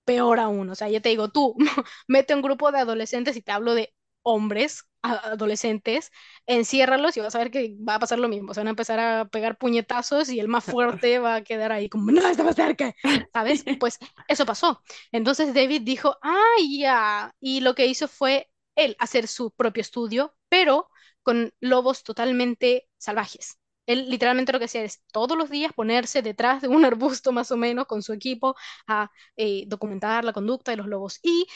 [0.04, 0.70] peor aún.
[0.70, 1.56] O sea, yo te digo, tú
[2.08, 6.10] mete un grupo de adolescentes y te hablo de hombres adolescentes,
[6.46, 8.54] enciérralos y vas a ver que va a pasar lo mismo.
[8.54, 11.88] Se van a empezar a pegar puñetazos y el más fuerte va a quedar ahí
[11.88, 12.94] como, no, estaba cerca,
[13.32, 13.64] ¿sabes?
[13.80, 14.82] Pues eso pasó.
[15.12, 17.34] Entonces David dijo, ah, ya.
[17.40, 20.88] Y lo que hizo fue él hacer su propio estudio, pero
[21.22, 23.58] con lobos totalmente salvajes.
[23.86, 27.50] Él literalmente lo que hacía es todos los días ponerse detrás de un arbusto más
[27.50, 28.56] o menos con su equipo
[28.86, 31.20] a eh, documentar la conducta de los lobos.
[31.22, 31.46] Y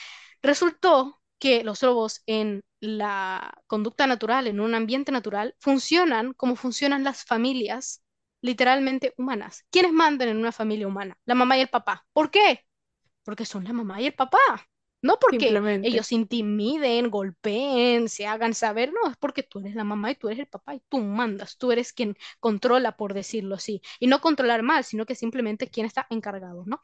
[0.43, 7.03] resultó que los lobos en la conducta natural, en un ambiente natural, funcionan como funcionan
[7.03, 8.05] las familias
[8.43, 9.65] literalmente humanas.
[9.73, 11.19] ¿Quiénes mandan en una familia humana?
[11.25, 12.07] La mamá y el papá.
[12.13, 12.65] ¿Por qué?
[13.25, 14.39] Porque son la mamá y el papá.
[15.01, 15.49] No porque
[15.83, 20.29] ellos intimiden, golpeen, se hagan saber, no, es porque tú eres la mamá y tú
[20.29, 23.83] eres el papá y tú mandas, tú eres quien controla, por decirlo así.
[23.99, 26.81] Y no controlar mal, sino que simplemente quien está encargado, ¿no?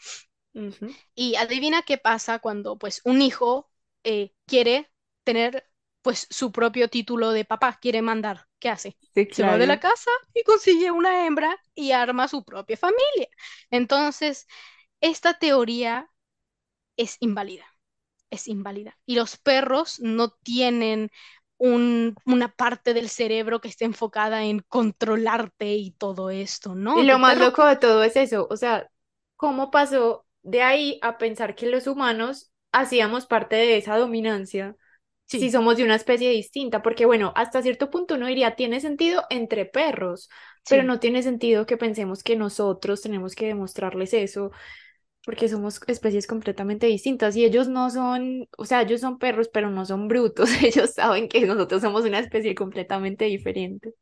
[1.14, 3.70] Y adivina qué pasa cuando pues un hijo
[4.04, 4.90] eh, quiere
[5.24, 5.68] tener
[6.02, 8.46] pues su propio título de papá, quiere mandar.
[8.58, 8.96] ¿Qué hace?
[9.14, 13.28] Sí, Se va de la casa y consigue una hembra y arma su propia familia.
[13.70, 14.46] Entonces,
[15.00, 16.10] esta teoría
[16.96, 17.66] es inválida,
[18.30, 18.98] es inválida.
[19.06, 21.10] Y los perros no tienen
[21.58, 27.04] un- una parte del cerebro que esté enfocada en controlarte y todo esto, Y ¿no?
[27.04, 28.90] lo Tu más perro, loco de todo es eso, o sea,
[29.36, 34.76] ¿cómo pasó de ahí a pensar que los humanos hacíamos parte de esa dominancia
[35.26, 36.82] si somos de una especie distinta?
[36.82, 40.28] Porque bueno, hasta cierto punto uno diría, tiene sentido entre perros,
[40.68, 44.50] pero no tiene sentido que pensemos que nosotros tenemos que demostrarles eso,
[45.24, 49.70] porque somos especies completamente distintas y ellos no son, o sea, ellos son perros, pero
[49.70, 53.94] no son brutos, ellos saben que nosotros somos una especie completamente diferente.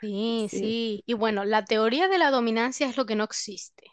[0.00, 1.02] Sí, Sí, sí.
[1.06, 3.84] Y bueno, la teoría de la dominancia es lo que no existe.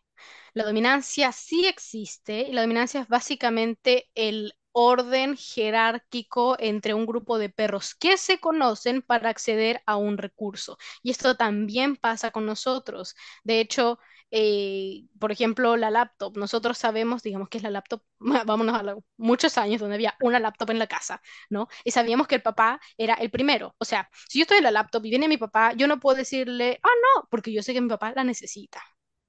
[0.56, 7.38] La dominancia sí existe y la dominancia es básicamente el orden jerárquico entre un grupo
[7.38, 10.78] de perros que se conocen para acceder a un recurso.
[11.04, 13.16] Y esto también pasa con nosotros.
[13.44, 14.00] De hecho,
[14.32, 16.38] eh, por ejemplo, la laptop.
[16.38, 18.02] Nosotros sabemos, digamos que es la laptop,
[18.46, 21.68] vámonos a lo- muchos años donde había una laptop en la casa, ¿no?
[21.84, 23.76] Y sabíamos que el papá era el primero.
[23.78, 26.18] O sea, si yo estoy en la laptop y viene mi papá, yo no puedo
[26.18, 28.82] decirle, ah, no, porque yo sé que mi papá la necesita,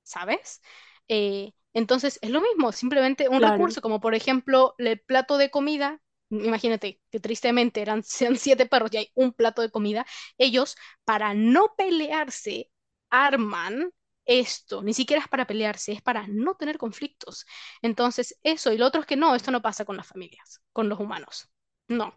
[0.03, 0.61] ¿sabes?
[1.09, 3.53] Eh, entonces, es lo mismo, simplemente un claro.
[3.53, 6.01] recurso, como por ejemplo el plato de comida.
[6.31, 10.07] Imagínate que tristemente eran sean siete perros y hay un plato de comida.
[10.39, 12.71] Ellos, para no pelearse,
[13.11, 13.91] arman
[14.25, 14.83] esto.
[14.83, 17.47] Ni siquiera es para pelearse, es para no tener conflictos.
[17.83, 18.73] Entonces, eso.
[18.73, 21.49] Y lo otro es que no, esto no pasa con las familias, con los humanos.
[21.89, 22.17] No,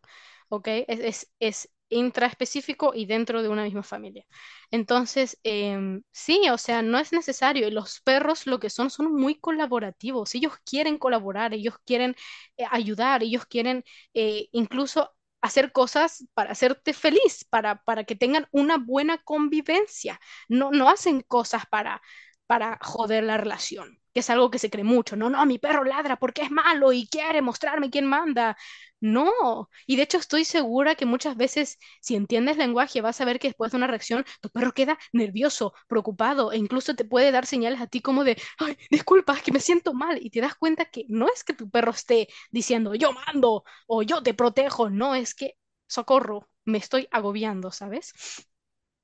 [0.50, 0.68] ¿ok?
[0.88, 4.26] Es, es, es intraespecífico y dentro de una misma familia.
[4.72, 7.70] Entonces, em, sí, o sea, no es necesario.
[7.72, 10.36] Los perros lo que son son muy colaborativos.
[10.36, 12.16] Ellos quieren colaborar, ellos quieren
[12.58, 18.48] eh, ayudar, ellos quieren eh, incluso hacer cosas para hacerte feliz, para, para que tengan
[18.52, 20.20] una buena convivencia.
[20.48, 22.02] No, no hacen cosas para,
[22.48, 25.16] para joder la relación, es algo que se cree mucho.
[25.16, 28.58] No, no, mi perro ladra porque es malo y quiere mostrarme quién manda.
[29.02, 33.40] No, y de hecho estoy segura que muchas veces si entiendes lenguaje vas a ver
[33.40, 37.46] que después de una reacción tu perro queda nervioso, preocupado e incluso te puede dar
[37.46, 40.86] señales a ti como de, ay, disculpa, que me siento mal y te das cuenta
[40.86, 45.16] que no es que tu perro esté diciendo yo mando o yo te protejo, no,
[45.16, 45.56] es que
[45.88, 48.14] socorro, me estoy agobiando, ¿sabes?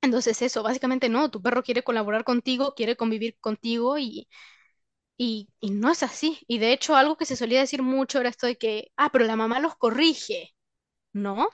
[0.02, 4.28] Entonces eso, básicamente no, tu perro quiere colaborar contigo, quiere convivir contigo y,
[5.16, 6.40] y, y no es así.
[6.48, 9.24] Y de hecho algo que se solía decir mucho era esto de que, ah, pero
[9.24, 10.54] la mamá los corrige.
[11.12, 11.48] ¿No?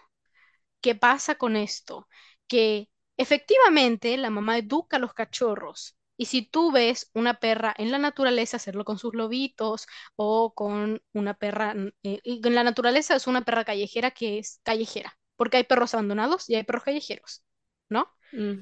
[0.81, 2.09] ¿Qué pasa con esto?
[2.49, 7.91] Que efectivamente la mamá educa a los cachorros Y si tú ves una perra en
[7.93, 13.27] la naturaleza hacerlo con sus lobitos o con una perra, eh, en la naturaleza es
[13.27, 17.45] una perra callejera que es callejera, porque hay perros abandonados y hay perros callejeros,
[17.89, 18.09] ¿no?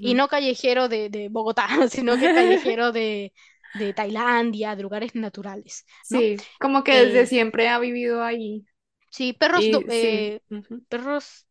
[0.00, 3.32] Y no callejero de, de Bogotá, sino que callejero de,
[3.72, 6.28] de Tailandia, de lugares naturales, ¿no?
[6.28, 8.66] Sí, como que desde Eh, siempre ha vivido ahí.
[9.10, 10.40] sí, perros, do- Y sí, eh,
[10.88, 11.46] perros,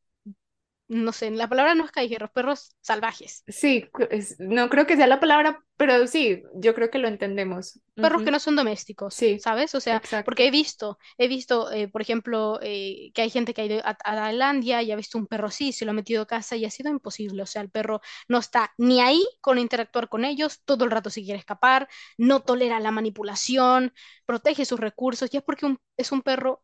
[0.90, 3.46] no sé, la palabra no es callejeros, perros salvajes.
[3.48, 7.80] Sí, es- no creo que sea la palabra, pero sí, yo creo que lo entendemos.
[8.00, 9.76] perros que no son domésticos, Sí, ¿sabes?
[9.76, 13.62] O sea, porque he visto, he visto, eh, por ejemplo, eh, que hay gente que
[13.62, 16.22] ha ido a, a Tailandia y ha visto un perro así, se lo ha metido
[16.24, 17.42] a casa y ha sido imposible.
[17.44, 18.00] O sea, el perro
[18.30, 22.42] no está ni ahí con interactuar con ellos, todo el rato se quiere escapar, no
[22.42, 23.94] tolera la manipulación,
[24.26, 26.64] protege sus recursos, y es porque un- es un perro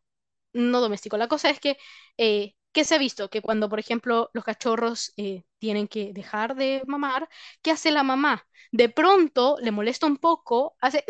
[0.53, 1.17] no doméstico.
[1.17, 1.77] La cosa es que,
[2.17, 3.29] eh, ¿qué se ha visto?
[3.31, 7.29] Que cuando, por ejemplo, los cachorros eh, tienen que dejar de mamar,
[7.63, 8.47] ¿qué hace la mamá?
[8.73, 11.05] De pronto le molesta un poco, hace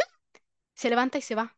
[0.76, 1.58] se levanta y se va,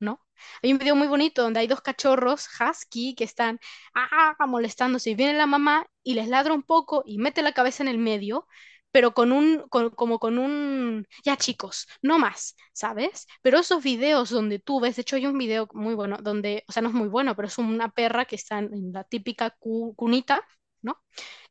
[0.00, 0.20] ¿no?
[0.62, 3.60] Hay un video muy bonito donde hay dos cachorros husky que están
[3.94, 7.82] ah, molestándose y viene la mamá y les ladra un poco y mete la cabeza
[7.82, 8.46] en el medio,
[8.94, 13.26] pero con un, con- como con un, ya chicos, no más, ¿sabes?
[13.42, 16.72] Pero esos videos donde tú ves, de hecho hay un video muy bueno donde, o
[16.72, 19.94] sea, no es muy bueno, pero es una perra que está en la típica cu-
[19.96, 20.46] cunita,
[20.82, 21.02] ¿no?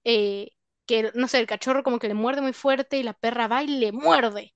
[0.04, 0.52] Eh,
[0.86, 3.64] que, no sé, el cachorro como que le muerde muy fuerte y la perra va
[3.64, 4.54] y le muerde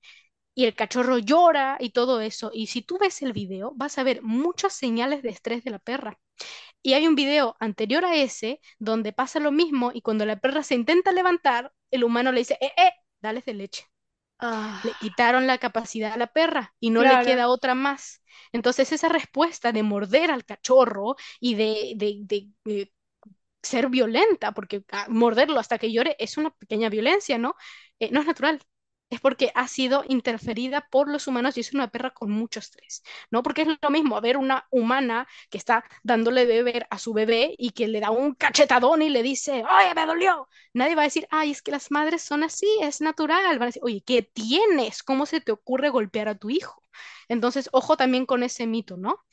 [0.58, 2.50] y el cachorro llora y todo eso.
[2.52, 5.78] Y si tú ves el video, vas a ver muchas señales de estrés de la
[5.78, 6.18] perra.
[6.82, 10.62] Y hay un video anterior a ese donde pasa lo mismo y cuando la perra
[10.64, 13.84] se intenta levantar, el humano le dice, eh, eh, dale de leche.
[14.82, 18.22] Le Ah, quitaron la capacidad a la perra y no le queda otra más.
[18.52, 22.92] Entonces esa respuesta de morder al cachorro y de, de, de, de
[23.62, 27.56] ser violenta, porque ah, morderlo hasta que llore es una pequeña violencia, ¿no?
[28.00, 28.60] Eh, no es natural.
[29.10, 33.02] Es porque ha sido interferida por los humanos y es una perra con mucho estrés,
[33.30, 33.42] ¿no?
[33.42, 37.70] Porque es lo mismo ver una humana que está dándole beber a su bebé y
[37.70, 40.48] que le da un cachetadón y le dice, ¡Oye, me dolió!
[40.74, 43.58] Nadie va a decir, ay, es que las madres son así, es natural.
[43.58, 45.02] Van a decir, oye, ¿qué tienes?
[45.02, 46.82] ¿Cómo se te ocurre golpear a tu hijo?
[47.28, 49.24] Entonces, ojo también con ese mito, ¿no?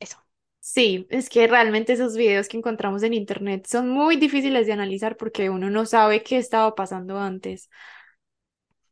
[0.00, 0.18] Eso.
[0.62, 5.16] Sí, es que realmente esos videos que encontramos en internet son muy difíciles de analizar
[5.16, 7.70] porque uno no sabe qué estaba pasando antes.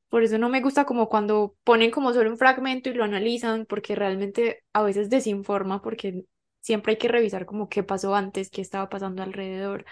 [0.09, 3.67] Por eso no me gusta como cuando ponen como solo un fragmento y lo analizan,
[3.67, 6.25] porque realmente a veces desinforma, porque
[6.61, 9.85] siempre hay que revisar como qué pasó antes, qué estaba pasando alrededor.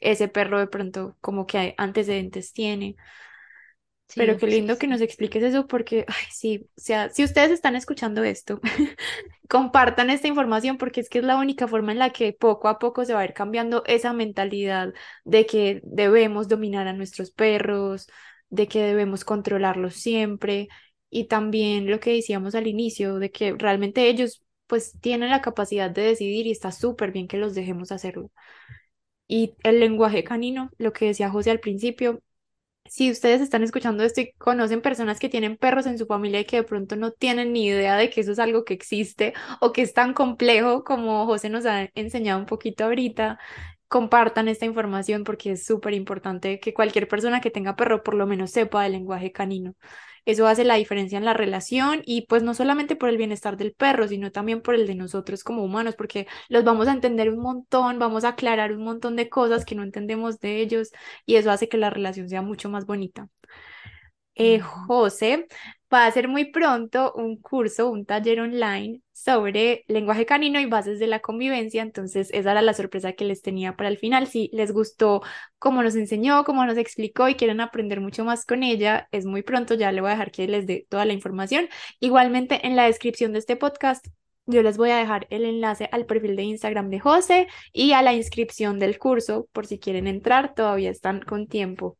[0.00, 2.96] Ese perro de pronto como que antecedentes tiene.
[4.16, 7.50] Pero qué sí, lindo que nos expliques eso porque, ay, sí, o sea, si ustedes
[7.50, 8.60] están escuchando esto,
[9.48, 12.78] compartan esta información porque es que es la única forma en la que poco a
[12.78, 18.06] poco se va a ir cambiando esa mentalidad de que debemos dominar a nuestros perros,
[18.50, 20.68] de que debemos controlarlos siempre
[21.10, 25.90] y también lo que decíamos al inicio, de que realmente ellos pues tienen la capacidad
[25.90, 28.30] de decidir y está súper bien que los dejemos hacerlo.
[29.26, 32.22] Y el lenguaje canino, lo que decía José al principio,
[32.86, 36.46] si ustedes están escuchando esto y conocen personas que tienen perros en su familia y
[36.46, 39.72] que de pronto no tienen ni idea de que eso es algo que existe o
[39.72, 43.38] que es tan complejo como José nos ha enseñado un poquito ahorita,
[43.94, 48.26] compartan esta información porque es súper importante que cualquier persona que tenga perro por lo
[48.26, 49.76] menos sepa del lenguaje canino.
[50.24, 53.72] Eso hace la diferencia en la relación y pues no solamente por el bienestar del
[53.72, 57.38] perro, sino también por el de nosotros como humanos, porque los vamos a entender un
[57.38, 60.90] montón, vamos a aclarar un montón de cosas que no entendemos de ellos
[61.24, 63.28] y eso hace que la relación sea mucho más bonita.
[64.34, 64.58] Eh.
[64.58, 65.46] José
[65.94, 70.98] va a hacer muy pronto un curso, un taller online sobre lenguaje canino y bases
[70.98, 74.26] de la convivencia, entonces esa era la sorpresa que les tenía para el final.
[74.26, 75.22] Si les gustó
[75.58, 79.42] cómo nos enseñó, cómo nos explicó y quieren aprender mucho más con ella, es muy
[79.42, 81.68] pronto, ya le voy a dejar que les dé toda la información.
[82.00, 84.06] Igualmente en la descripción de este podcast.
[84.46, 88.02] Yo les voy a dejar el enlace al perfil de Instagram de José y a
[88.02, 91.96] la inscripción del curso por si quieren entrar, todavía están con tiempo.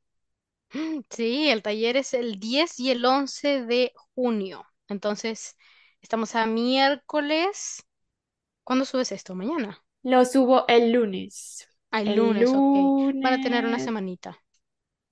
[1.10, 4.66] Sí, el taller es el 10 y el 11 de junio.
[4.88, 5.56] Entonces,
[6.02, 7.84] estamos a miércoles.
[8.64, 9.34] ¿Cuándo subes esto?
[9.36, 9.84] ¿Mañana?
[10.02, 11.68] Lo subo el lunes.
[11.90, 12.74] Ah, el El lunes, ok.
[13.22, 14.38] Van a tener una lunes, semanita.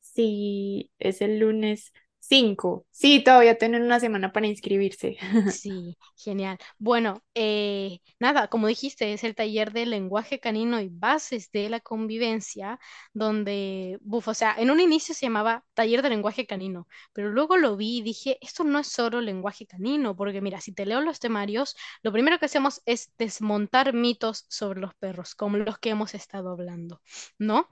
[0.00, 1.92] sí, es el lunes
[2.32, 2.86] 5.
[2.90, 5.18] Sí, todavía tienen una semana para inscribirse.
[5.52, 6.56] Sí, genial.
[6.78, 11.80] Bueno, eh, nada, como dijiste, es el taller de lenguaje canino y bases de la
[11.80, 12.80] convivencia,
[13.12, 17.58] donde, buf, o sea, en un inicio se llamaba taller de lenguaje canino, pero luego
[17.58, 21.02] lo vi y dije, esto no es solo lenguaje canino, porque mira, si te leo
[21.02, 25.90] los temarios, lo primero que hacemos es desmontar mitos sobre los perros, como los que
[25.90, 27.02] hemos estado hablando,
[27.38, 27.68] ¿no?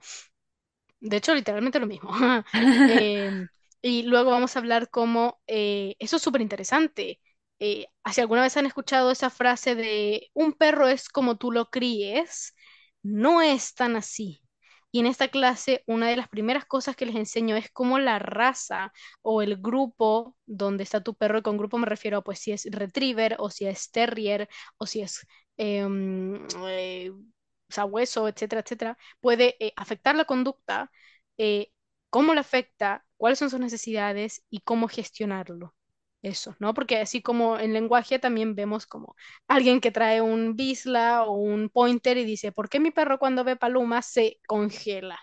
[0.99, 2.11] De hecho, literalmente lo mismo.
[2.53, 3.47] Em,
[3.81, 7.19] Y luego vamos a hablar cómo, eh, eso es súper interesante.
[7.59, 11.69] Eh, si alguna vez han escuchado esa frase de un perro es como tú lo
[11.69, 12.55] críes,
[13.03, 14.41] no es tan así.
[14.91, 18.19] Y en esta clase, una de las primeras cosas que les enseño es cómo la
[18.19, 22.39] raza o el grupo donde está tu perro, y con grupo me refiero a pues
[22.39, 25.25] si es retriever o si es terrier o si es
[25.57, 27.11] em, eh,
[27.69, 30.91] sabueso, etcétera, etcétera, puede eh, afectar la conducta,
[32.09, 35.75] cómo le afecta, cuáles son sus necesidades y cómo gestionarlo.
[36.23, 36.73] Eso, ¿no?
[36.73, 39.15] Porque así como en lenguaje también vemos como
[39.47, 43.43] alguien que trae un bisla o un pointer y dice, ¿por qué mi perro cuando
[43.43, 45.19] ve palomas se congela?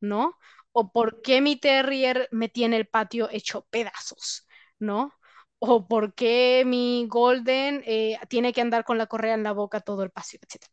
[0.00, 0.34] ¿No?
[0.72, 4.46] O ¿por qué mi terrier me tiene el patio hecho pedazos?
[4.80, 5.12] ¿No?
[5.60, 9.80] O ¿por qué mi golden eh, tiene que andar con la correa en la boca
[9.80, 10.72] todo el paseo, etcétera.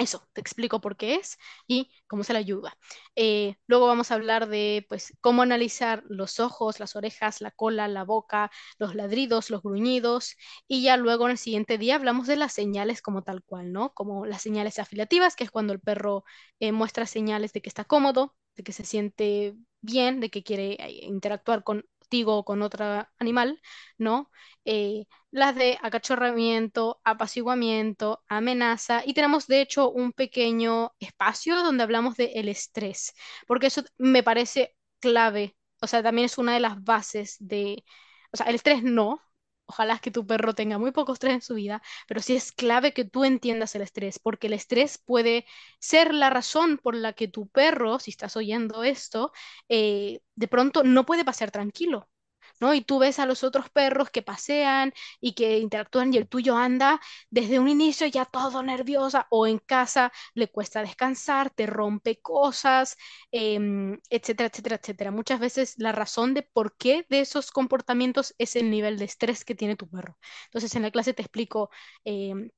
[0.00, 1.36] Eso, te explico por qué es
[1.66, 2.72] y cómo se le ayuda.
[3.16, 7.86] Eh, luego vamos a hablar de pues, cómo analizar los ojos, las orejas, la cola,
[7.86, 10.36] la boca, los ladridos, los gruñidos
[10.66, 13.92] y ya luego en el siguiente día hablamos de las señales como tal cual, ¿no?
[13.92, 16.24] Como las señales afiliativas, que es cuando el perro
[16.60, 20.72] eh, muestra señales de que está cómodo, de que se siente bien, de que quiere
[20.80, 21.84] eh, interactuar con
[22.36, 23.60] o con otro animal,
[23.98, 24.30] ¿no?
[24.64, 32.16] Eh, las de acachorramiento, apaciguamiento, amenaza, y tenemos de hecho un pequeño espacio donde hablamos
[32.16, 33.14] del el estrés,
[33.46, 37.84] porque eso me parece clave, o sea, también es una de las bases de,
[38.32, 39.20] o sea, el estrés no,
[39.70, 42.92] Ojalá que tu perro tenga muy poco estrés en su vida, pero sí es clave
[42.92, 45.46] que tú entiendas el estrés, porque el estrés puede
[45.78, 49.32] ser la razón por la que tu perro, si estás oyendo esto,
[49.68, 52.08] eh, de pronto no puede pasear tranquilo.
[52.60, 52.74] ¿No?
[52.74, 56.56] Y tú ves a los otros perros que pasean y que interactúan y el tuyo
[56.56, 57.00] anda
[57.30, 62.96] desde un inicio ya todo nerviosa o en casa le cuesta descansar, te rompe cosas,
[63.32, 65.10] em, etcétera, etcétera, etcétera.
[65.10, 69.44] Muchas veces la razón de por qué de esos comportamientos es el nivel de estrés
[69.44, 70.18] que tiene tu perro.
[70.46, 71.70] Entonces en la clase te explico
[72.04, 72.50] em,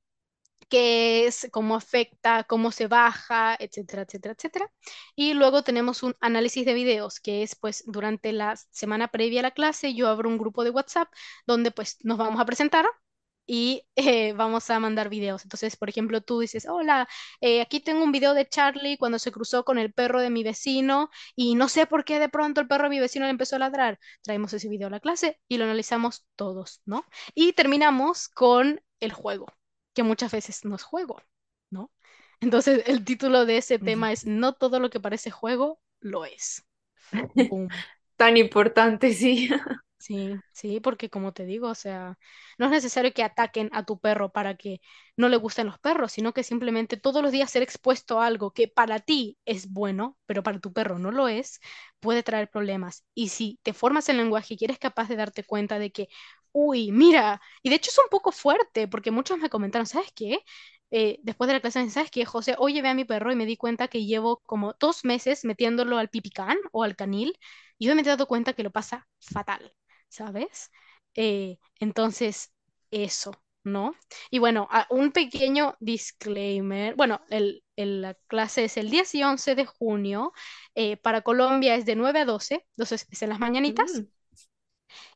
[0.69, 4.71] qué es, cómo afecta, cómo se baja, etcétera, etcétera, etcétera.
[5.15, 9.43] Y luego tenemos un análisis de videos, que es pues durante la semana previa a
[9.43, 11.09] la clase yo abro un grupo de WhatsApp
[11.47, 12.85] donde pues nos vamos a presentar
[13.45, 15.43] y eh, vamos a mandar videos.
[15.43, 17.07] Entonces, por ejemplo, tú dices, hola,
[17.41, 20.43] eh, aquí tengo un video de Charlie cuando se cruzó con el perro de mi
[20.43, 23.55] vecino y no sé por qué de pronto el perro de mi vecino le empezó
[23.57, 23.99] a ladrar.
[24.21, 27.05] Traemos ese video a la clase y lo analizamos todos, ¿no?
[27.35, 29.47] Y terminamos con el juego
[29.93, 31.21] que muchas veces no es juego,
[31.69, 31.91] ¿no?
[32.41, 36.65] Entonces el título de ese tema es No todo lo que parece juego lo es.
[38.17, 39.49] Tan importante, sí.
[39.97, 42.17] Sí, sí, porque como te digo, o sea,
[42.57, 44.81] no es necesario que ataquen a tu perro para que
[45.15, 48.51] no le gusten los perros, sino que simplemente todos los días ser expuesto a algo
[48.51, 51.61] que para ti es bueno, pero para tu perro no lo es,
[52.01, 53.05] puede traer problemas.
[53.13, 56.09] Y si te formas el lenguaje y eres capaz de darte cuenta de que,
[56.53, 60.39] uy, mira, y de hecho es un poco fuerte, porque muchos me comentaron, ¿sabes qué?
[60.91, 62.55] Eh, después de la clase, ¿sabes qué, José?
[62.59, 65.97] Hoy llevé a mi perro y me di cuenta que llevo como dos meses metiéndolo
[65.97, 67.37] al pipicán o al canil,
[67.77, 69.73] y yo me he dado cuenta que lo pasa fatal,
[70.09, 70.71] ¿sabes?
[71.15, 72.53] Eh, entonces,
[72.91, 73.31] eso,
[73.63, 73.95] ¿no?
[74.29, 76.95] Y bueno, un pequeño disclaimer.
[76.95, 80.33] Bueno, el, la clase es el 10 y 11 de junio.
[80.75, 84.03] Eh, para Colombia es de 9 a 12, entonces es en las mañanitas.
[84.03, 84.12] Mm.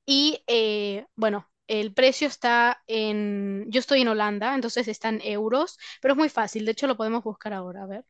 [0.05, 5.78] Y eh, bueno, el precio está en, yo estoy en Holanda, entonces está en euros,
[6.01, 8.05] pero es muy fácil, de hecho lo podemos buscar ahora, a ver.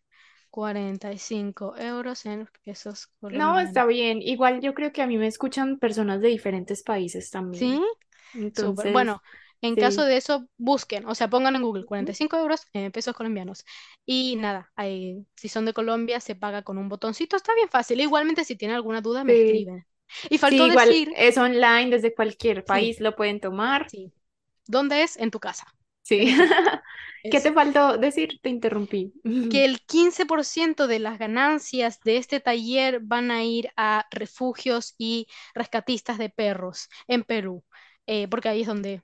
[0.50, 3.56] 45 euros en pesos colombianos.
[3.56, 4.22] No, está bien.
[4.22, 7.80] Igual yo creo que a mí me escuchan personas de diferentes países también.
[8.34, 8.40] Sí.
[8.40, 9.22] Entonces, bueno,
[9.62, 13.66] en caso de eso, busquen, o sea, pongan en Google 45 euros en pesos colombianos.
[14.06, 14.72] Y nada,
[15.36, 18.00] si son de Colombia, se paga con un botoncito, está bien fácil.
[18.00, 19.86] Igualmente, si tienen alguna duda, me escriben.
[20.30, 21.12] Y faltó igual decir.
[21.16, 23.90] Es online desde cualquier país, lo pueden tomar.
[23.90, 24.12] Sí.
[24.66, 25.18] ¿Dónde es?
[25.18, 25.66] En tu casa.
[26.04, 26.36] Sí.
[27.32, 28.40] ¿Qué te faltó decir?
[28.42, 29.14] Te interrumpí.
[29.52, 35.28] Que el 15% de las ganancias de este taller van a ir a refugios y
[35.54, 37.64] rescatistas de perros en Perú,
[38.06, 39.02] eh, porque ahí es donde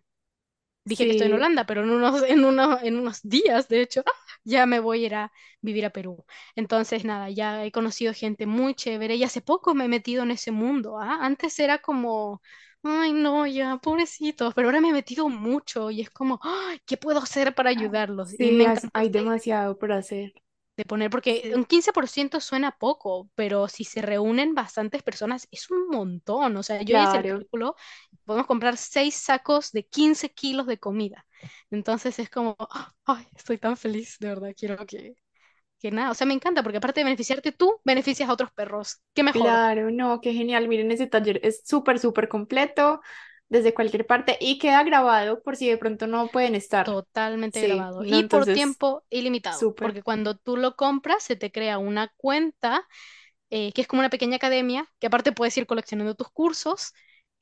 [0.86, 2.44] dije que estoy en Holanda, pero en unos, en
[2.84, 4.04] en unos días, de hecho,
[4.44, 5.32] ya me voy a ir a
[5.62, 6.26] vivir a Perú.
[6.56, 10.32] Entonces, nada, ya he conocido gente muy chévere y hace poco me he metido en
[10.32, 11.00] ese mundo.
[11.00, 11.20] ¿ah?
[11.22, 12.42] Antes era como,
[12.84, 16.98] ay, no, ya, pobrecitos, pero ahora me he metido mucho y es como, ay, ¿qué
[16.98, 18.36] puedo hacer para ayudarlos?
[18.38, 20.34] Sí, hay demasiado por hacer
[20.78, 25.88] de poner, porque un 15% suena poco, pero si se reúnen bastantes personas es un
[25.90, 26.58] montón.
[26.58, 27.76] O sea, yo hice el cálculo,
[28.24, 31.26] podemos comprar seis sacos de 15 kilos de comida.
[31.72, 32.56] Entonces es como,
[33.06, 35.16] ay, estoy tan feliz, de verdad, quiero que,
[35.80, 36.12] que nada.
[36.12, 39.02] O sea, me encanta porque aparte de beneficiarte tú, beneficias a otros perros.
[39.14, 39.62] Qué mejor.
[39.62, 40.68] Claro, no, qué genial.
[40.68, 43.02] Miren, ese taller es súper, súper completo
[43.50, 46.88] desde cualquier parte y queda grabado por si de pronto no pueden estar.
[46.88, 48.04] Totalmente Sí, grabado.
[48.06, 49.70] no, Y por tiempo ilimitado.
[49.80, 52.88] Porque cuando tú lo compras, se te crea una cuenta
[53.52, 56.94] eh, que es como una pequeña academia, que aparte puedes ir coleccionando tus cursos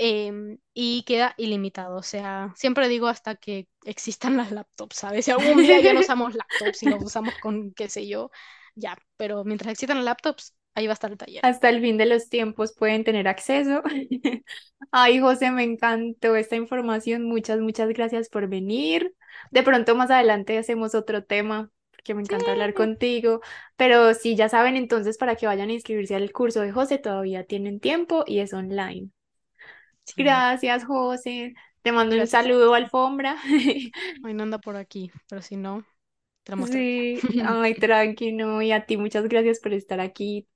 [0.02, 1.98] em, y queda ilimitado.
[1.98, 5.26] O sea, siempre digo hasta que existan las laptops, ¿sabes?
[5.26, 8.32] Si algún día ya no usamos laptops y los usamos con, qué sé yo,
[8.76, 8.98] ya.
[9.18, 11.44] Pero mientras existan las laptops, ahí va a estar el taller.
[11.44, 13.82] Hasta el fin de los tiempos pueden tener acceso.
[14.92, 17.24] Ay, José, me encantó esta información.
[17.24, 19.16] Muchas, muchas gracias por venir.
[19.52, 23.42] De pronto más adelante hacemos otro tema, porque me Sí, encanta hablar contigo.
[23.76, 27.44] Pero sí, ya saben entonces para que vayan a inscribirse al curso de José, todavía
[27.46, 29.10] tienen tiempo y es online.
[30.06, 30.46] Sí.
[30.64, 31.54] Gracias, José.
[31.82, 33.38] Te mando un Gracias saludo, alfombra.
[34.24, 35.86] Hoy no anda por aquí, pero si no,
[36.44, 36.68] te la.
[36.68, 40.48] Sí, ay, tranqui, no, y a ti muchas gracias por estar aquí.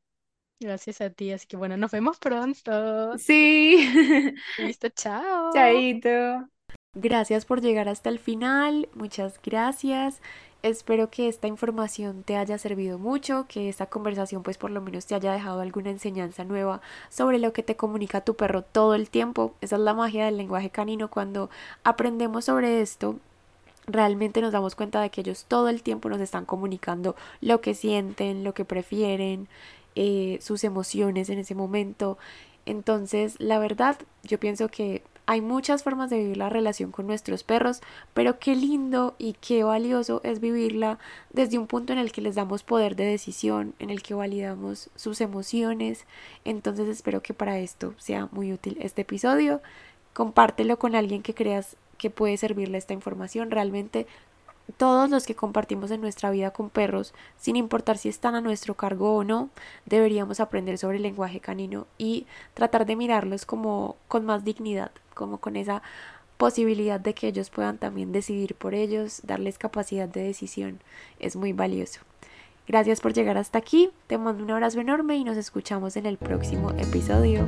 [0.60, 1.32] Gracias a ti.
[1.32, 3.18] Así que bueno, nos vemos pronto.
[3.18, 3.78] Sí,
[4.58, 5.54] Listo, chao.
[5.54, 6.50] chaito.
[6.96, 10.22] Gracias por llegar hasta el final, muchas gracias.
[10.66, 15.06] Espero que esta información te haya servido mucho, que esta conversación pues por lo menos
[15.06, 19.12] te haya dejado alguna enseñanza nueva sobre lo que te comunica tu perro todo el
[19.12, 19.54] tiempo.
[19.62, 21.12] Esa es la magia del lenguaje canino.
[21.12, 21.52] Cuando
[21.84, 23.20] aprendemos sobre esto,
[23.86, 27.76] realmente nos damos cuenta de que ellos todo el tiempo nos están comunicando lo que
[27.76, 29.48] sienten, lo que prefieren,
[29.94, 32.18] eh, sus emociones en ese momento.
[32.66, 37.44] Entonces, la verdad, yo pienso que hay muchas formas de vivir la relación con nuestros
[37.44, 37.82] perros,
[38.14, 41.00] pero qué lindo y qué valioso es vivirla
[41.32, 44.90] desde un punto en el que les damos poder de decisión, en el que validamos
[44.96, 46.06] sus emociones.
[46.44, 49.62] Entonces espero que para esto sea muy útil este episodio.
[50.14, 53.52] Compártelo con alguien que creas que puede servirle esta información.
[53.52, 54.06] Realmente
[54.78, 58.76] todos los que compartimos en nuestra vida con perros, sin importar si están a nuestro
[58.76, 59.50] cargo o no,
[59.86, 65.40] deberíamos aprender sobre el lenguaje canino y tratar de mirarlos como con más dignidad, como
[65.40, 65.82] con esa
[66.38, 70.80] posibilidad de que ellos puedan también decidir por ellos, darles capacidad de decisión.
[71.20, 72.02] Es muy valioso.
[72.68, 76.18] Gracias por llegar hasta aquí, te mando un abrazo enorme y nos escuchamos en el
[76.18, 77.48] próximo episodio.